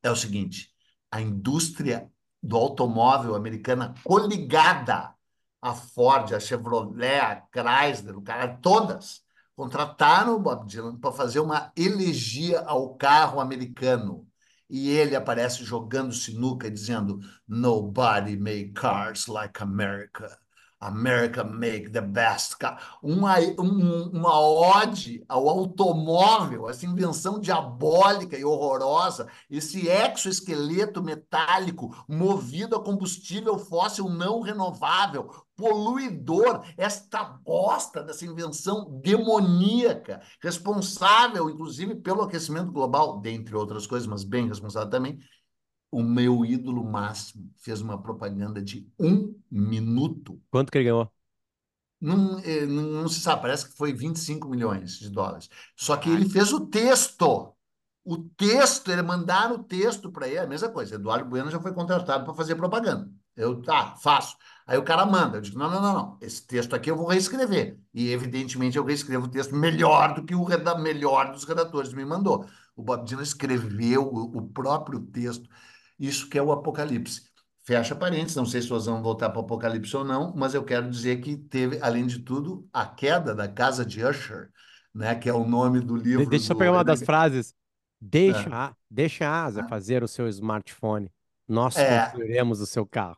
[0.04, 0.72] é o seguinte:
[1.12, 5.15] a indústria do automóvel americana coligada
[5.66, 9.24] a Ford, a Chevrolet, a Chrysler, o cara, todas
[9.56, 14.28] contrataram o Bob Dylan para fazer uma elegia ao carro americano.
[14.70, 20.38] E ele aparece jogando sinuca dizendo: Nobody made cars like America.
[20.86, 22.98] America make the best car.
[23.02, 32.76] Uma, um, uma ode ao automóvel, essa invenção diabólica e horrorosa, esse exoesqueleto metálico movido
[32.76, 42.72] a combustível fóssil não renovável, poluidor, esta bosta dessa invenção demoníaca, responsável, inclusive, pelo aquecimento
[42.72, 45.20] global, dentre outras coisas, mas bem responsável também,
[45.96, 50.42] o meu ídolo máximo fez uma propaganda de um minuto.
[50.52, 51.10] Quanto que ele ganhou?
[52.02, 55.50] Não, eh, não, não se sabe, parece que foi 25 milhões de dólares.
[55.74, 57.54] Só que ele fez o texto.
[58.04, 60.96] O texto, ele mandaram o texto para ele, a mesma coisa.
[60.96, 63.10] Eduardo Bueno já foi contratado para fazer propaganda.
[63.34, 64.36] Eu, tá, faço.
[64.68, 65.38] Aí o cara manda.
[65.38, 66.18] Eu digo, não, não, não, não.
[66.22, 67.80] Esse texto aqui eu vou reescrever.
[67.94, 72.04] E, evidentemente, eu reescrevo o texto melhor do que o reda melhor dos redatores me
[72.06, 72.46] mandou.
[72.76, 75.50] O Bob Dylan escreveu o, o próprio texto.
[76.00, 77.24] Isso que é o Apocalipse.
[77.64, 80.64] Fecha parênteses, não sei se vocês vão voltar para o Apocalipse ou não, mas eu
[80.64, 84.50] quero dizer que teve, além de tudo, a queda da casa de Usher,
[84.94, 86.30] né, que é o nome do livro.
[86.30, 86.60] Deixa eu do...
[86.60, 87.56] pegar uma das frases.
[88.00, 88.76] Deixa, é.
[88.90, 91.12] deixa a Asa fazer o seu smartphone.
[91.48, 92.02] Nós é.
[92.02, 93.18] construiremos o seu carro.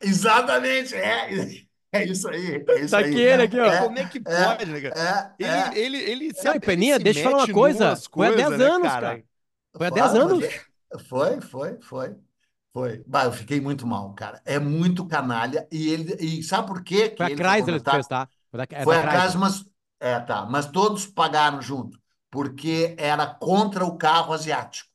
[0.00, 1.66] Exatamente, é.
[1.92, 2.64] É isso aí.
[2.68, 3.42] É isso Daquele aí.
[3.42, 3.64] aqui, ó.
[3.64, 5.34] É, Como é que pode, né, cara?
[5.38, 7.96] É, ele, ele, ele, Não, e Peninha, deixa eu falar uma coisa.
[8.12, 9.06] Foi há 10 né, anos, cara.
[9.06, 9.24] cara.
[9.76, 10.44] Foi há 10 anos.
[11.08, 12.16] Foi, foi, foi.
[12.72, 13.02] Foi.
[13.06, 14.42] Bah, eu fiquei muito mal, cara.
[14.44, 15.66] É muito canalha.
[15.72, 16.14] E ele.
[16.20, 17.08] E sabe por quê?
[17.08, 18.28] Que foi a Chrysler que fez, tá?
[18.50, 19.64] Foi, da, é foi a Chrysler, mas.
[19.98, 20.44] É, tá.
[20.44, 21.98] Mas todos pagaram junto.
[22.30, 24.90] Porque era contra o carro asiático.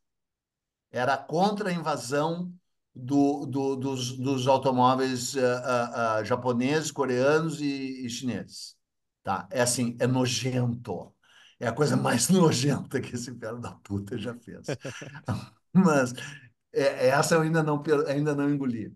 [0.91, 2.53] Era contra a invasão
[2.93, 8.75] do, do, dos, dos automóveis uh, uh, uh, japoneses, coreanos e, e chineses.
[9.23, 9.47] Tá?
[9.49, 11.13] É assim, é nojento.
[11.59, 14.67] É a coisa mais nojenta que esse filho da puta já fez.
[15.73, 16.13] Mas
[16.73, 18.93] é, essa eu ainda não, ainda não engoli.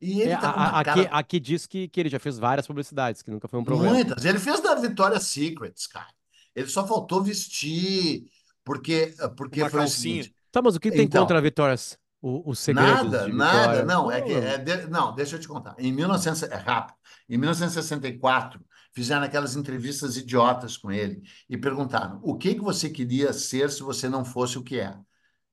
[0.00, 1.18] E ele é, tá com uma aqui, cara...
[1.18, 3.94] aqui diz que, que ele já fez várias publicidades, que nunca foi um problema.
[3.94, 4.24] Muitas.
[4.24, 6.08] Ele fez da Victoria's Secrets, cara.
[6.54, 8.24] Ele só faltou vestir,
[8.64, 10.22] porque, porque uma foi calcinha.
[10.22, 11.98] Seguinte, tá, mas o que tem então, contra a Victoria's?
[12.20, 15.76] O, o nada, nada, não, é que, é de, não, deixa eu te contar.
[15.78, 16.96] Em 1900, é rápido,
[17.28, 18.60] em 1964,
[18.92, 23.84] fizeram aquelas entrevistas idiotas com ele e perguntaram: o que que você queria ser se
[23.84, 24.98] você não fosse o que é?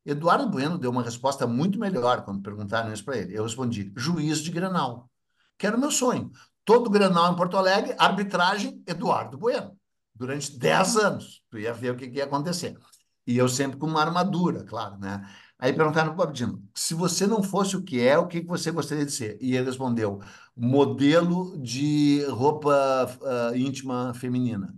[0.05, 3.35] Eduardo Bueno deu uma resposta muito melhor quando perguntaram isso para ele.
[3.37, 5.09] Eu respondi: juiz de Grenal,
[5.57, 6.31] que era o meu sonho.
[6.63, 9.77] Todo Grenal em Porto Alegre, arbitragem, Eduardo Bueno.
[10.13, 11.43] Durante 10 anos.
[11.49, 12.77] Tu ia ver o que, que ia acontecer.
[13.27, 15.27] E eu sempre com uma armadura, claro, né?
[15.57, 18.71] Aí perguntaram para o Bob se você não fosse o que é, o que você
[18.71, 19.37] gostaria de ser?
[19.41, 20.19] E ele respondeu,
[20.55, 24.75] modelo de roupa uh, íntima feminina.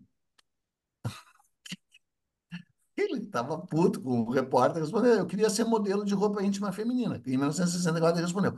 [2.97, 7.21] Ele estava puto com o repórter, respondeu, eu queria ser modelo de roupa íntima feminina.
[7.25, 8.55] Em 1964 ele respondeu.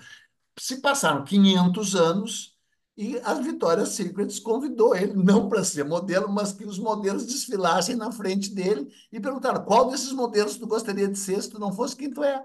[0.57, 2.57] Se passaram 500 anos
[2.95, 7.95] e a Victoria's Secret convidou ele, não para ser modelo, mas que os modelos desfilassem
[7.95, 11.73] na frente dele e perguntaram, qual desses modelos tu gostaria de ser se tu não
[11.73, 12.41] fosse quem tu é?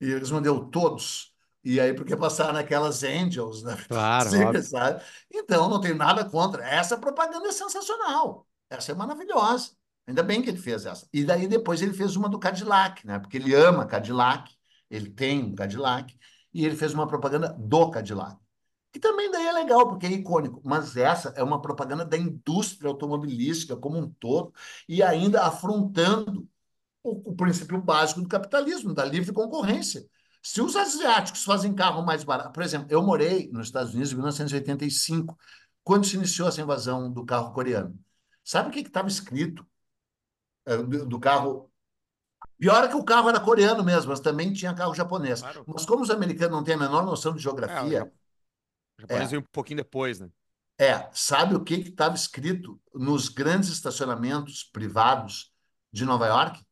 [0.00, 1.32] E ele respondeu, todos.
[1.64, 3.76] E aí, porque passaram aquelas angels, né?
[3.88, 5.02] Claro, Secret, sabe?
[5.32, 6.64] Então, não tenho nada contra.
[6.64, 8.46] Essa propaganda é sensacional.
[8.68, 9.70] Essa é maravilhosa.
[10.06, 11.08] Ainda bem que ele fez essa.
[11.12, 13.18] E daí depois ele fez uma do Cadillac, né?
[13.18, 14.54] Porque ele ama Cadillac,
[14.90, 16.14] ele tem um Cadillac,
[16.52, 18.38] e ele fez uma propaganda do Cadillac.
[18.92, 20.60] Que também daí é legal, porque é icônico.
[20.64, 24.52] Mas essa é uma propaganda da indústria automobilística como um todo,
[24.88, 26.48] e ainda afrontando
[27.02, 30.06] o, o princípio básico do capitalismo, da livre concorrência.
[30.42, 34.16] Se os asiáticos fazem carro mais barato, por exemplo, eu morei nos Estados Unidos em
[34.16, 35.36] 1985,
[35.82, 37.98] quando se iniciou essa invasão do carro coreano.
[38.44, 39.66] Sabe o que estava escrito
[40.66, 41.70] é, do, carro.
[42.58, 45.40] Pior é que o carro era coreano mesmo, mas também tinha carro japonês.
[45.40, 45.64] Claro.
[45.66, 47.98] Mas como os americanos não têm a menor noção de geografia.
[47.98, 50.28] É, o japonês é, veio um pouquinho depois, né?
[50.78, 55.52] É, sabe o que estava escrito nos grandes estacionamentos privados
[55.92, 56.64] de Nova York?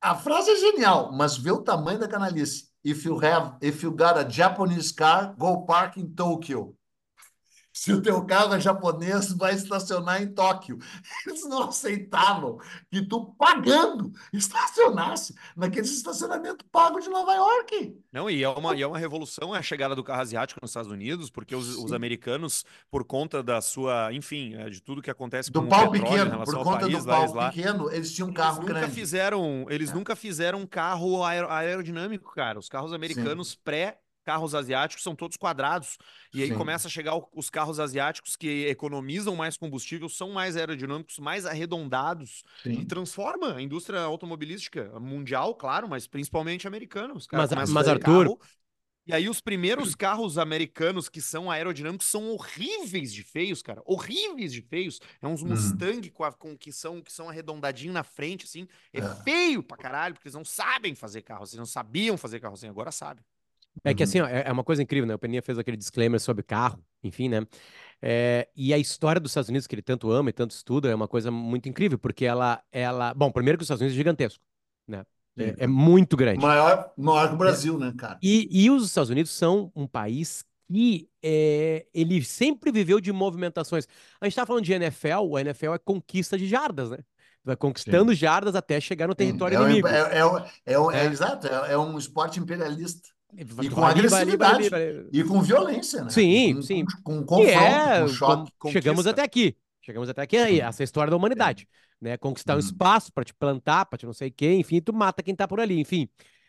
[0.00, 2.70] A frase é genial, mas vê o tamanho da canalice.
[2.84, 6.76] If you have, if you got a Japanese car, go park in Tokyo
[7.76, 10.78] se o teu carro é japonês, vai estacionar em Tóquio.
[11.26, 12.58] Eles não aceitavam
[12.90, 17.94] que tu, pagando, estacionasse naquele estacionamento pago de Nova York.
[18.10, 20.90] Não, e é uma, e é uma revolução a chegada do carro asiático nos Estados
[20.90, 25.52] Unidos, porque os, os americanos, por conta da sua, enfim, é, de tudo que acontece
[25.52, 28.62] do com pau pequeno, por conta país, do pau lá, pequeno, eles tinham um carro
[28.62, 28.94] eles grande.
[28.94, 29.94] Fizeram, eles é.
[29.94, 32.58] nunca fizeram um carro aerodinâmico, cara.
[32.58, 33.58] Os carros americanos Sim.
[33.62, 35.96] pré carros asiáticos são todos quadrados.
[36.34, 36.58] E aí Sim.
[36.58, 42.42] começa a chegar os carros asiáticos que economizam mais combustível, são mais aerodinâmicos, mais arredondados
[42.62, 42.72] Sim.
[42.80, 47.14] e transforma a indústria automobilística mundial, claro, mas principalmente americana.
[47.32, 48.40] Mas, mas Arthur, carro...
[49.08, 53.80] E aí os primeiros carros americanos que são aerodinâmicos são horríveis de feios, cara.
[53.86, 54.98] Horríveis de feios.
[55.22, 55.50] É uns Hum.
[55.50, 58.66] Mustang com, a- com- que são que são arredondadinho na frente, assim.
[58.92, 59.14] É, É.
[59.22, 62.68] feio pra caralho, porque eles não sabem fazer carro assim, não sabiam fazer carro assim,
[62.68, 63.24] agora sabem.
[63.84, 64.04] É que Uhum.
[64.04, 65.14] assim, ó, é é uma coisa incrível, né?
[65.14, 67.46] O Peninha fez aquele disclaimer sobre carro, enfim, né?
[68.02, 70.94] É, e a história dos Estados Unidos, que ele tanto ama e tanto estuda, é
[70.94, 73.14] uma coisa muito incrível, porque ela, ela...
[73.14, 74.42] Bom, primeiro que os Estados Unidos é gigantesco,
[74.86, 75.04] né?
[75.38, 75.54] É, Sim.
[75.58, 76.40] é muito grande.
[76.40, 78.18] Maior, maior que o Brasil, né, cara?
[78.22, 83.86] E, e os Estados Unidos são um país que é, ele sempre viveu de movimentações.
[84.20, 86.98] A gente tá falando de NFL, o NFL é conquista de jardas, né?
[87.44, 89.86] Vai conquistando jardas até chegar no Sim, território é, inimigo.
[89.86, 91.06] é, é, é, é É.
[91.06, 93.08] exato, é, é um esporte imperialista.
[93.60, 94.70] E com agressividade.
[95.12, 96.12] E com violência, né?
[96.12, 96.84] Sim, com, sim.
[96.86, 98.52] Com, com Que confronto, é, com choque.
[98.64, 99.56] chegamos até aqui.
[99.82, 101.68] Chegamos até aqui, aí, essa é a história da humanidade,
[102.00, 102.16] né?
[102.16, 102.60] Conquistar um Uhum.
[102.60, 105.46] espaço para te plantar, para te não sei o quê, enfim, tu mata quem tá
[105.46, 106.08] por ali, enfim.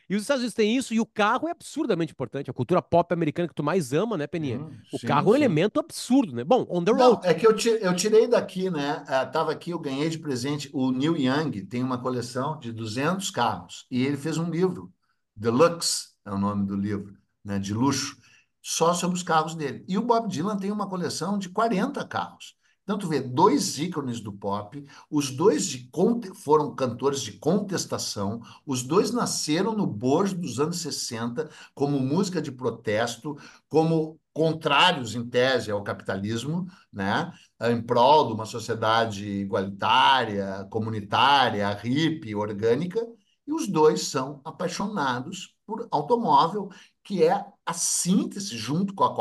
[0.10, 2.50] E os Estados Unidos têm isso, e o carro é absurdamente importante.
[2.50, 4.62] A cultura pop americana que tu mais ama, né, Peninha?
[4.62, 5.43] Hum, O sim, carro é um sim.
[5.43, 6.43] elemento absurdo, né?
[6.43, 7.23] Bom, on the Não, road.
[7.23, 9.04] é que eu, ti- eu tirei daqui, né?
[9.08, 10.69] Ah, Tava aqui, eu ganhei de presente.
[10.73, 14.93] O Neil Young tem uma coleção de 200 carros e ele fez um livro,
[15.36, 17.57] Deluxe é o nome do livro, né?
[17.57, 18.17] De luxo,
[18.61, 19.85] só sobre os carros dele.
[19.87, 22.55] E o Bob Dylan tem uma coleção de 40 carros.
[22.83, 25.89] Então, tu vê dois ícones do pop, os dois
[26.35, 32.49] foram cantores de contestação, os dois nasceram no bojo dos anos 60 como música de
[32.49, 33.37] protesto,
[33.67, 37.33] como contrários, em tese, ao capitalismo, né?
[37.61, 43.05] em prol de uma sociedade igualitária, comunitária, hippie, orgânica,
[43.45, 46.69] e os dois são apaixonados por automóvel,
[47.03, 49.15] que é a síntese, junto com a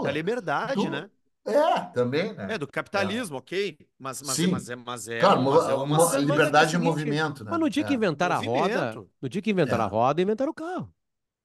[0.00, 0.10] Da Coca-Cola.
[0.10, 1.10] liberdade, do- né?
[1.46, 2.48] É, também, né?
[2.48, 3.76] É, do capitalismo, ok.
[3.98, 4.46] Mas, mas, é, Sim.
[4.46, 5.98] mas é, mas é, Claro, mas é uma.
[5.98, 7.52] mas é liberdade de seguinte, movimento, né?
[7.52, 9.86] Mas no dia que É, inventaram a roda, no dia que inventaram É.
[9.86, 10.92] a roda, inventaram o carro.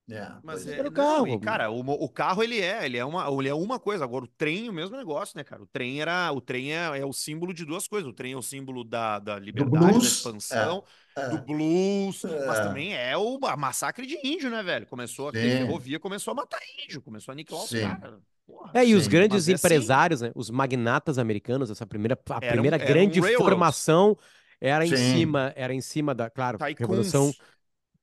[0.09, 0.79] É, Mas é, é.
[0.79, 1.27] Era o não, carro.
[1.27, 4.03] e, cara, o, o carro ele é, ele é uma, ele é uma coisa.
[4.03, 5.61] Agora o trem, o mesmo negócio, né, cara?
[5.61, 8.09] O trem era, o trem é, é o símbolo de duas coisas.
[8.09, 10.83] O trem é o símbolo da, da liberdade, da blues, expansão,
[11.17, 12.59] é, do blues, mas É.
[12.59, 14.87] também é o a massacre de índio, né, velho?
[14.87, 18.19] Começou a ferrovia, começou a matar índio, começou a aniquilar os caras.
[18.47, 18.73] Porra.
[18.73, 19.99] É, e os Sim, grandes mas é assim.
[19.99, 20.31] empresários, né?
[20.33, 23.31] Os magnatas americanos, essa primeira, a Eram- primeira eram grande railroads.
[23.35, 24.17] formação
[24.61, 24.95] era em Sim.
[24.95, 26.77] cima, era em cima da, claro, Tycoons.
[26.77, 27.35] revolução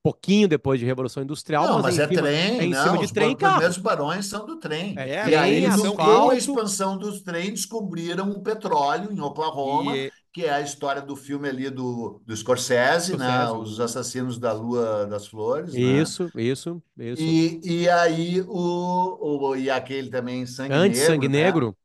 [0.02, 2.98] pouquinho depois de revolução industrial, Não, mas, mas é cima, trem, é em não, cima
[2.98, 3.58] de os trem ba- carro.
[3.58, 5.04] primeiros barões são do trem.
[5.04, 10.12] É, E aí, trem, com a expansão dos trens, descobriram o petróleo em Oklahoma, E-
[10.32, 13.50] que é a história do filme ali do, do Scorsese, né?
[13.50, 16.12] Os Assassinos da Lua das Flores, né?
[16.12, 17.36] Isso, isso, isso.
[17.36, 21.28] E, e aí, o, o, e aquele também, Sangue Antes Negro, Sangue né?
[21.28, 21.76] Negro,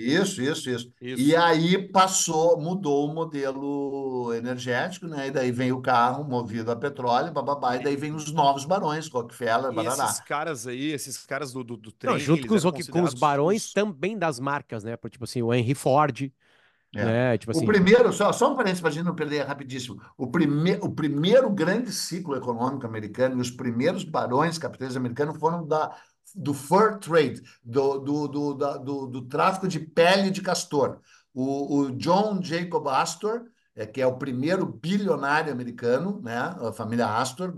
[0.00, 0.92] Isso, isso, isso.
[1.00, 1.22] Isso.
[1.22, 5.28] E aí passou, mudou o modelo energético, né?
[5.28, 9.08] E daí vem o carro movido a petróleo, bababá, e daí vem os novos barões,
[9.08, 10.04] Rockefeller, E barará.
[10.04, 13.14] esses caras aí, esses caras do, do, do trem, não, junto com os, com os
[13.14, 14.96] barões os- também das marcas, né?
[15.08, 16.30] Tipo assim, o Henry Ford,
[16.94, 17.04] É.
[17.04, 17.38] né?
[17.38, 20.00] Tipo assim, O primeiro, só, só um parênteses para a gente não perder rapidíssimo.
[20.16, 25.66] O, prime, o primeiro grande ciclo econômico americano e os primeiros barões capitalistas americanos foram
[25.66, 25.94] da,
[26.34, 31.00] do fur trade, do, do, do, da- do, do tráfico de pele de castor.
[31.32, 36.36] O, o John Jacob Astor, é, que é o primeiro bilionário americano, né?
[36.36, 37.54] A família Astor,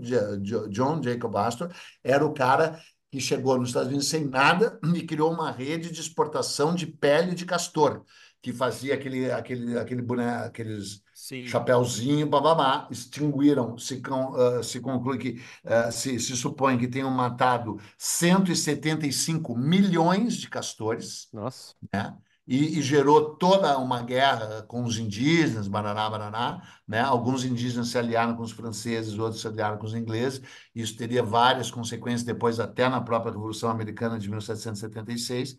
[0.69, 1.71] John Jacob Astor,
[2.03, 2.79] era o cara
[3.11, 7.35] que chegou nos Estados Unidos sem nada e criou uma rede de exportação de pele
[7.35, 8.03] de castor
[8.41, 11.47] que fazia aquele, aquele, aquele boneco, aqueles Sim.
[11.47, 17.09] chapéuzinho, bababá, extinguiram, se, con- ah, se conclui que, ah, se, se supõe que tenham
[17.09, 21.73] matado 175 milhões de castores, nossa.
[21.93, 22.17] né?
[22.45, 26.99] E, e gerou toda uma guerra com os indígenas, baraná, baraná, né?
[26.99, 30.41] Alguns indígenas se aliaram com os franceses, outros se aliaram com os ingleses.
[30.75, 35.55] Isso teria várias consequências depois, até na própria Revolução Americana de 1776.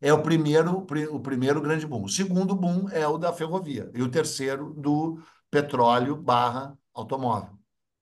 [0.00, 2.04] É o primeiro, o pri- o primeiro grande boom.
[2.04, 3.90] O segundo boom é o da ferrovia.
[3.94, 5.18] E o terceiro do
[5.50, 7.50] petróleo barra automóvel.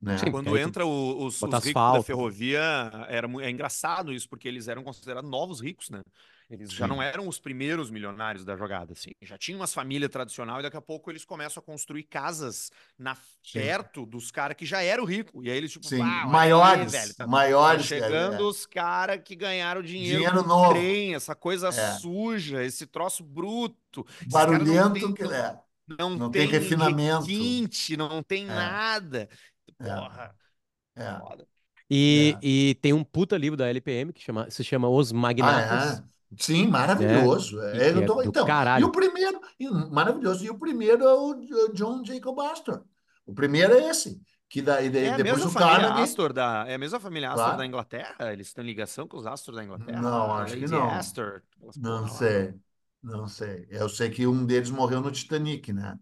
[0.00, 0.16] Né?
[0.16, 0.30] Sim.
[0.30, 2.04] Quando Aí tu entra o- os, os ricos da asfalto.
[2.04, 2.60] ferrovia,
[3.08, 6.02] era, é engraçado isso, porque eles eram considerados novos ricos, né?
[6.50, 6.88] Eles já Sim.
[6.88, 9.10] não eram os primeiros milionários da jogada, assim.
[9.20, 13.14] Já tinham umas famílias tradicionais e daqui a pouco eles começam a construir casas na,
[13.14, 13.20] Sim.
[13.52, 15.44] perto dos caras que já eram ricos.
[15.44, 17.88] E aí eles, tipo, Sim, "Ah, olha aí, maiores, velho, tá- maiores.
[17.88, 18.46] Tá é, chegando é.
[18.46, 20.70] os caras que ganharam dinheiro, Dinheiro com novo.
[20.70, 21.98] trem, essa coisa É.
[21.98, 24.06] suja, esse troço bruto.
[24.30, 25.58] Barulhento, que é.
[25.98, 27.20] não, não tem, tem refinamento.
[27.26, 28.46] requinte, não tem É.
[28.46, 29.28] nada.
[29.80, 29.84] É.
[29.94, 30.34] Porra,
[30.96, 31.18] É.
[31.18, 31.46] foda.
[31.90, 32.46] E, É.
[32.46, 36.00] e tem um puta livro da LPM que chama, se chama Os Magnatas.
[36.00, 36.17] Ah, é?
[36.38, 37.58] Sim, maravilhoso.
[37.62, 38.82] E É, é tô- do então, caralho.
[38.82, 39.40] e o primeiro,
[39.90, 40.44] maravilhoso.
[40.44, 42.84] E o primeiro é o John Jacob Astor.
[43.26, 46.02] O primeiro é esse, que daí, daí É a depois mesma o família Carnegie...
[46.02, 47.58] Astor da, é a mesma família Astor Claro.
[47.58, 48.32] da Inglaterra?
[48.32, 50.00] Eles têm ligação com os Astor da Inglaterra?
[50.02, 50.90] Não, acho que Lady não.
[50.90, 52.16] Astor, aquelas Não porra lá.
[52.18, 52.54] sei,
[53.02, 53.66] não sei.
[53.70, 55.98] Eu sei que um deles morreu no Titanic, né?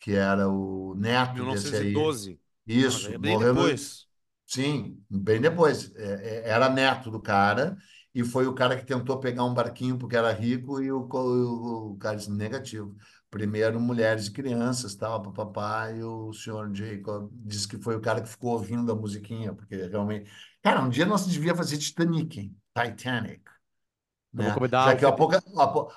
[0.00, 1.92] Que era o neto desse aí.
[1.92, 2.40] 1912.
[2.74, 3.64] Não, mas aí Isso, é bem morreu no...
[3.64, 4.06] depois.
[4.46, 5.94] Sim, bem depois.
[5.96, 7.76] É, é, Era neto do cara
[8.16, 11.90] e foi o cara que tentou pegar um barquinho porque era rico e o, o,
[11.92, 12.96] o cara disse negativo.
[13.30, 18.22] Primeiro mulheres e crianças, tal, papapá, e o senhor Jacob disse que foi o cara
[18.22, 20.30] que ficou ouvindo a musiquinha, porque realmente...
[20.62, 22.56] Cara, um dia nós devia fazer Titanic, hein?
[22.74, 23.42] Titanic,
[24.32, 24.54] né?
[24.72, 25.42] Já que o apoca-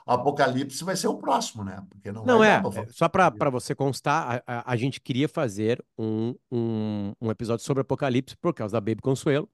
[0.06, 1.86] Apocalipse vai ser o próximo, né?
[1.90, 2.88] Porque não Não é, falar.
[2.90, 7.66] só para para você constar, a, a, a gente queria fazer um, um, um episódio
[7.66, 9.50] sobre Apocalipse por causa da Baby Consuelo.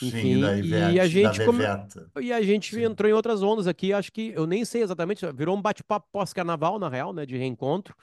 [0.00, 2.10] Sim, da Enfim, e a Ivete, da gente come- Veveta.
[2.20, 2.82] e a gente Sim.
[2.84, 6.78] entrou em outras ondas aqui, acho que eu nem sei exatamente, virou um bate-papo pós-carnaval,
[6.78, 7.94] na real, né, de reencontro,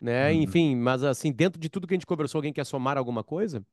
[0.00, 0.32] né?
[0.32, 0.42] Uhum.
[0.42, 3.64] Enfim, mas assim, dentro de tudo que a gente conversou, alguém quer somar alguma coisa?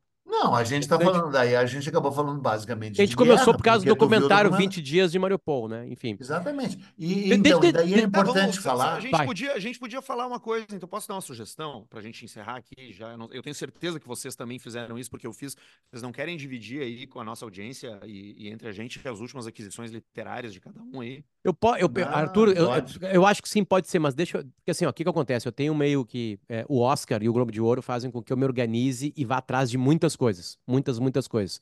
[0.42, 3.10] Não, a gente está A gente- falando daí, a gente acabou falando basicamente A gente
[3.10, 5.86] de começou guerra, por causa do documentário documento- 20 dias de Mariupol, né?
[5.90, 6.16] Enfim.
[6.20, 6.80] Exatamente.
[6.98, 8.94] E De- então, de- daí de- é Tá, importante vamos, falar.
[8.96, 12.00] A gente, podia, a gente podia falar uma coisa, então posso dar uma sugestão para
[12.00, 13.12] a gente encerrar aqui já?
[13.12, 15.56] Eu, não- eu tenho certeza que vocês também fizeram isso, porque eu fiz.
[15.92, 19.20] Vocês não querem dividir aí com a nossa audiência e, e entre a gente as
[19.20, 21.24] últimas aquisições literárias de cada um aí?
[21.44, 22.68] Eu, po- eu, Ah, Arthur, eu,
[23.12, 24.44] eu acho que sim, pode ser, mas deixa eu.
[24.44, 25.48] Porque assim, o que que acontece?
[25.48, 26.40] Eu tenho meio que.
[26.48, 29.26] é, o Oscar e o Globo de Ouro fazem com que eu me organize e
[29.26, 30.29] vá atrás de muitas coisas.
[30.68, 31.60] Muitas, muitas coisas.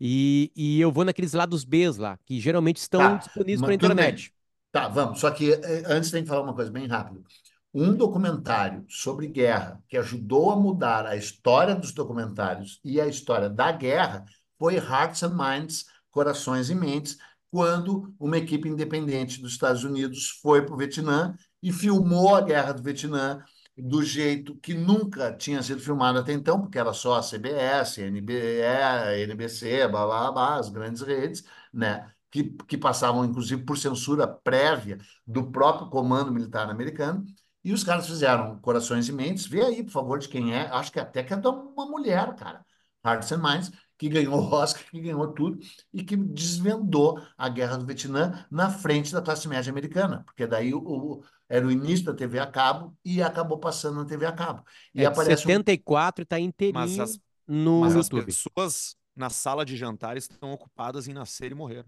[0.00, 3.74] E, e eu vou naqueles lados Bs lá, que geralmente estão Tá, disponíveis para bem.
[3.74, 4.32] internet.
[4.72, 5.20] Tá, vamos.
[5.20, 7.24] Só que eh, antes tem que falar uma coisa bem rápido.
[7.72, 13.48] Um documentário sobre guerra que ajudou a mudar a história dos documentários e a história
[13.48, 14.24] da guerra
[14.58, 17.16] foi Hearts and Minds, Corações e Mentes,
[17.50, 22.72] quando uma equipe independente dos Estados Unidos foi para o Vietnã e filmou a guerra
[22.72, 23.42] do Vietnã
[23.80, 29.22] do jeito que nunca tinha sido filmado até então, porque era só a CBS, NBE,
[29.24, 32.10] NBC, blá, blá, blá, as grandes redes, né?
[32.30, 37.24] Que, que passavam, inclusive, por censura prévia do próprio comando militar americano.
[37.64, 39.46] E os caras fizeram Corações e Mentes.
[39.46, 40.62] Vê aí, por favor, de quem é.
[40.70, 42.64] Acho que até que é de uma mulher, cara.
[43.04, 45.60] Hearts and Minds, que ganhou o Oscar, que ganhou tudo,
[45.92, 50.24] e que desvendou a guerra do Vietnã na frente da classe média americana.
[50.24, 54.06] Porque daí o, o- era o início da TV a cabo e acabou passando na
[54.06, 54.64] TV a cabo.
[54.94, 56.38] E É aparece um 74 e tá
[56.68, 58.38] Mas inteirinho as, no mas as YouTube.
[58.48, 61.84] pessoas na sala de jantar estão ocupadas em nascer e morrer.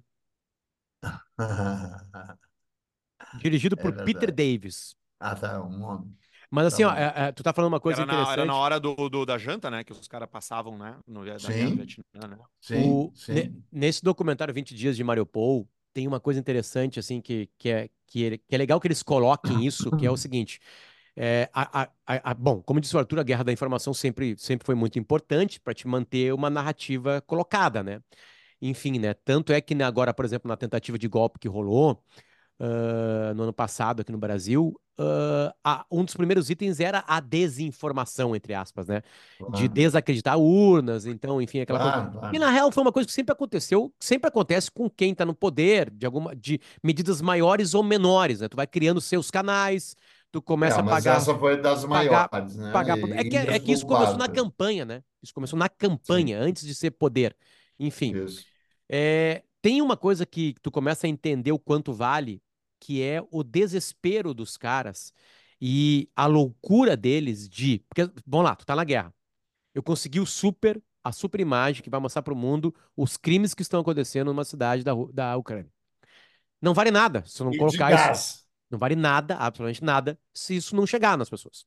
[3.33, 4.33] Dirigido É por Peter verdade.
[4.33, 4.97] Davis.
[5.21, 6.17] Ah, tá, um homem.
[6.53, 8.47] Mas assim, Tá ó, é- é, tu tá falando uma coisa Era na, era interessante.
[8.47, 9.85] na hora do, do- da janta, né?
[9.85, 10.99] Que os caras passavam, né?
[11.07, 11.69] No, da Sim.
[11.71, 12.39] Vietnã, né?
[12.61, 13.35] Sim, O- sim.
[13.35, 17.91] ne- nesse documentário 20 Dias de Mariupol, tem uma coisa interessante, assim, que, que, é,
[18.07, 20.61] que, é, que é legal que eles coloquem isso, que é o seguinte.
[21.17, 24.37] é, a, a- a- a- bom, como disse o Arthur, a guerra da informação sempre,
[24.39, 28.03] sempre foi muito importante para te manter uma narrativa colocada, né?
[28.63, 29.15] Enfim, né?
[29.15, 32.03] Tanto é que né, agora, por exemplo, na tentativa de golpe que rolou
[32.61, 37.20] ah, no ano passado aqui no Brasil, ah, a- um dos primeiros itens era a
[37.20, 39.03] desinformação, entre aspas, né?
[39.49, 41.97] De Claro, desacreditar urnas, então, enfim, aquela coisa.
[41.97, 42.32] claro, claro.
[42.32, 45.34] E na real foi uma coisa que sempre aconteceu, sempre acontece com quem está no
[45.34, 48.49] poder, de alguma, de medidas maiores ou menores, né?
[48.49, 49.97] Tu vai criando seus canais,
[50.30, 52.72] tu começa É, a pagar, essa foi das pagar, maiores, né?
[52.72, 52.99] pagar.
[53.03, 55.03] E É que, é que isso começou na campanha, né?
[55.22, 57.36] Isso começou na campanha, antes de ser poder.
[57.78, 58.47] Enfim, Isso.
[58.90, 62.43] é, tem uma coisa que tu começa a entender o quanto vale,
[62.83, 65.12] que é o desespero dos caras
[65.61, 67.78] e a loucura deles de.
[67.89, 69.14] Porque, vamos lá, tu tá na guerra.
[69.74, 73.55] Eu consegui o super, a super imagem que vai mostrar para o mundo os crimes
[73.55, 75.70] que estão acontecendo numa cidade da, da Ucrânia.
[76.61, 78.47] Não vale nada se eu não E colocar isso.
[78.70, 81.66] Não vale nada, absolutamente nada, se isso não chegar nas pessoas.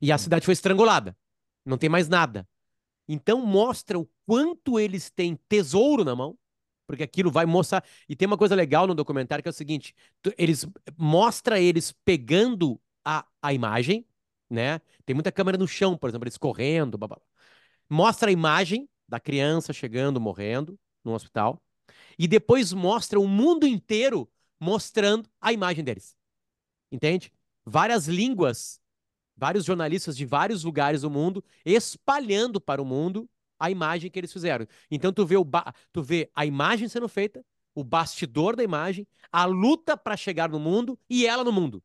[0.00, 0.18] E a Hum.
[0.18, 1.16] cidade foi estrangulada.
[1.64, 2.48] Não tem mais nada.
[3.08, 6.38] Então mostra o quanto eles têm tesouro na mão,
[6.86, 7.84] porque aquilo vai mostrar.
[8.08, 9.94] E tem uma coisa legal no documentário que é o seguinte:
[10.38, 10.66] eles
[10.96, 14.06] mostra eles pegando a, a imagem,
[14.48, 14.80] né?
[15.04, 17.20] Tem muita câmera no chão, por exemplo, eles correndo, blá, blá.
[17.88, 21.62] mostra a imagem da criança chegando, morrendo no hospital,
[22.18, 24.28] e depois mostra o mundo inteiro
[24.58, 26.16] mostrando a imagem deles.
[26.90, 27.32] Entende?
[27.64, 28.80] Várias línguas,
[29.36, 33.28] vários jornalistas de vários lugares do mundo espalhando para o mundo
[33.58, 34.66] a imagem que eles fizeram.
[34.90, 35.46] Então tu vê, o
[35.92, 37.44] tu vê a imagem sendo feita,
[37.74, 41.82] o bastidor da imagem, a luta para chegar no mundo e ela no mundo.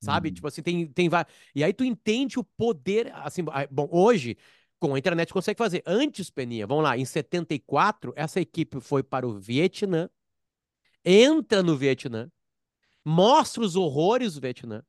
[0.00, 0.28] Sabe?
[0.28, 0.34] Uhum.
[0.34, 1.08] Tipo assim, tem, tem
[1.54, 3.12] E aí tu entende o poder.
[3.14, 4.36] Assim, bom, hoje,
[4.78, 5.82] com a internet consegue fazer.
[5.86, 10.08] Antes, Peninha, vamos lá, em 74, essa equipe foi para o Vietnã,
[11.04, 12.30] entra no Vietnã,
[13.04, 14.82] mostra os horrores do Vietnã,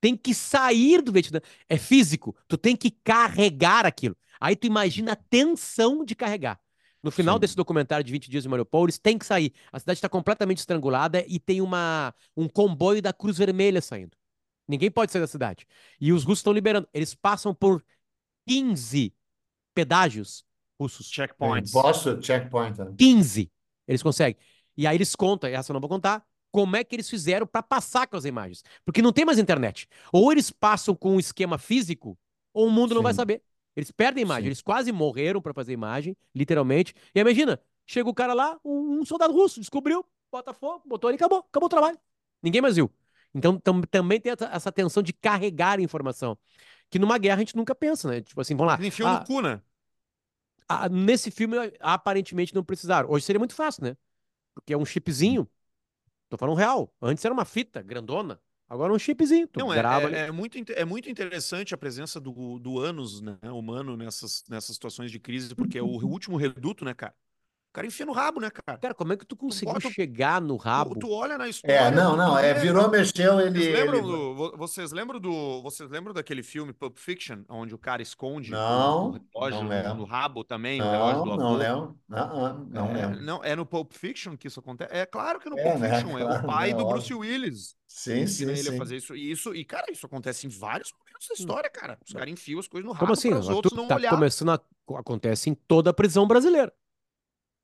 [0.00, 1.40] tem que sair do Vietnã.
[1.68, 2.34] É físico.
[2.48, 4.16] Tu tem que carregar aquilo.
[4.40, 6.58] Aí tu imagina a tensão de carregar.
[7.02, 7.40] No final Sim.
[7.40, 9.52] desse documentário de 20 dias de Mariupol, eles têm que sair.
[9.72, 14.16] A cidade está completamente estrangulada e tem uma, um comboio da Cruz Vermelha saindo.
[14.68, 15.66] Ninguém pode sair da cidade.
[16.00, 16.88] E os russos estão liberando.
[16.92, 17.82] Eles passam por
[18.46, 19.14] 15
[19.74, 20.44] pedágios
[20.78, 21.10] russos.
[21.10, 21.72] Checkpoints.
[21.72, 22.22] Posso?
[22.22, 22.78] Checkpoint.
[22.78, 22.94] né?
[22.98, 23.50] 15
[23.86, 24.36] eles conseguem.
[24.76, 27.62] E aí eles contam, essa eu não vou contar, como é que eles fizeram para
[27.62, 28.62] passar com as imagens.
[28.84, 29.88] Porque não tem mais internet.
[30.12, 32.18] Ou eles passam com um esquema físico,
[32.52, 33.16] ou o mundo não vai Sim.
[33.16, 33.42] saber.
[33.76, 34.42] Eles perdem a imagem.
[34.44, 34.48] Sim.
[34.48, 36.94] Eles quase morreram para fazer imagem, literalmente.
[37.14, 41.16] E imagina, chega o cara lá, um, um soldado russo, descobriu, bota fogo, botou ali,
[41.16, 41.98] acabou, acabou o trabalho.
[42.42, 42.90] Ninguém mais viu.
[43.34, 46.36] Então tam- também tem essa, tensão de carregar a informação.
[46.90, 48.20] Que numa guerra a gente nunca pensa, né?
[48.20, 48.84] Tipo assim, vamos lá.
[48.84, 49.60] Enfiam ah, no cu, né?
[50.68, 53.10] ah, nesse filme, aparentemente, não precisaram.
[53.10, 53.96] Hoje seria muito fácil, né?
[54.54, 55.48] Porque é um chipzinho.
[56.30, 56.94] Tô falando real.
[57.02, 58.40] Antes era uma fita grandona.
[58.68, 59.48] Agora é um chipzinho.
[59.48, 63.36] Tu Não, é, é, é muito, é muito interessante a presença do, do ânus né,
[63.42, 67.12] humano nessas, nessas situações de crise, porque é o último reduto, né, cara?
[67.70, 68.78] O cara enfia no rabo, né, cara?
[68.78, 70.98] Cara, como é que tu conseguiu bota- chegar no Tu, rabo?
[70.98, 71.72] tu olha na história.
[71.72, 73.60] É, não, tu não, é, virou, mexeu, ele.
[73.60, 75.62] Vocês lembram, ele- do, vo- vocês lembram do.
[75.62, 80.04] Vocês lembram daquele filme Pulp Fiction, onde o cara esconde Não, o relógio não no,
[80.04, 81.96] rabo também, o relógio Não, do não lembro.
[82.08, 83.22] Não, não, não é, lembro.
[83.22, 84.92] não, é no Pulp Fiction que isso acontece?
[84.92, 85.94] É claro que é no É, Pulp né?
[86.00, 86.76] Fiction, é o pai né?
[86.76, 86.86] do.
[86.86, 87.76] Bruce Willis.
[87.86, 88.78] Sim, sim, ele a sim.
[88.78, 89.14] fazer isso.
[89.14, 89.54] E, isso.
[89.54, 91.96] e, cara, isso acontece em vários momentos da história, cara.
[92.04, 93.32] Os caras enfiam as coisas no rabo Como assim?
[93.32, 94.60] os outros tu não tá olhar começando a...
[94.96, 96.72] Acontece em toda a prisão brasileira.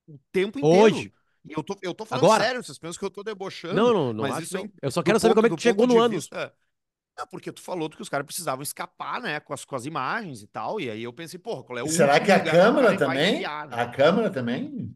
[0.07, 0.83] O tempo inteiro.
[0.97, 1.13] Hoje.
[1.45, 2.43] E eu tô, eu tô falando Agora.
[2.45, 3.75] sério, vocês pensam que eu tô debochando.
[3.75, 5.87] Não, não, não mas isso é Eu só quero saber ponto- como é que chegou
[5.87, 6.25] no ânus.
[6.25, 6.53] vista-
[7.17, 10.43] Não, porque tu falou que os caras precisavam escapar, né, com as, com as imagens
[10.43, 13.37] e tal, e aí eu pensei, porra, qual é o Será que a câmera também?
[13.37, 13.81] enfiar, né?
[13.81, 14.95] A câmera também?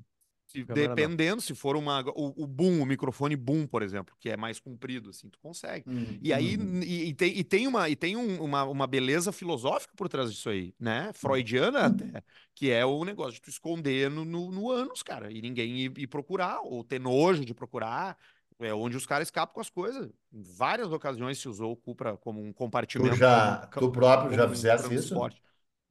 [0.52, 0.74] Se- não.
[0.74, 4.58] dependendo, se for uma, o, o boom, o microfone boom, por exemplo, que é mais
[4.58, 5.84] comprido, assim, tu consegue.
[6.20, 6.82] E aí, Uhum.
[6.82, 10.32] e, e tem, e tem, uma, e tem um- uma, uma beleza filosófica por trás
[10.32, 11.12] disso aí, né?
[11.14, 12.22] Freudiana até,
[12.54, 15.92] que é o negócio de tu esconder no, no, no ânus, cara, e ninguém ir,
[15.98, 18.16] ir procurar, ou ter nojo de procurar.
[18.62, 20.10] É onde os caras escapam com as coisas.
[20.30, 23.14] Em várias ocasiões se usou o cu pra, como um compartimento.
[23.14, 25.14] Tu já, como- tu próprio já como um fizesse isso?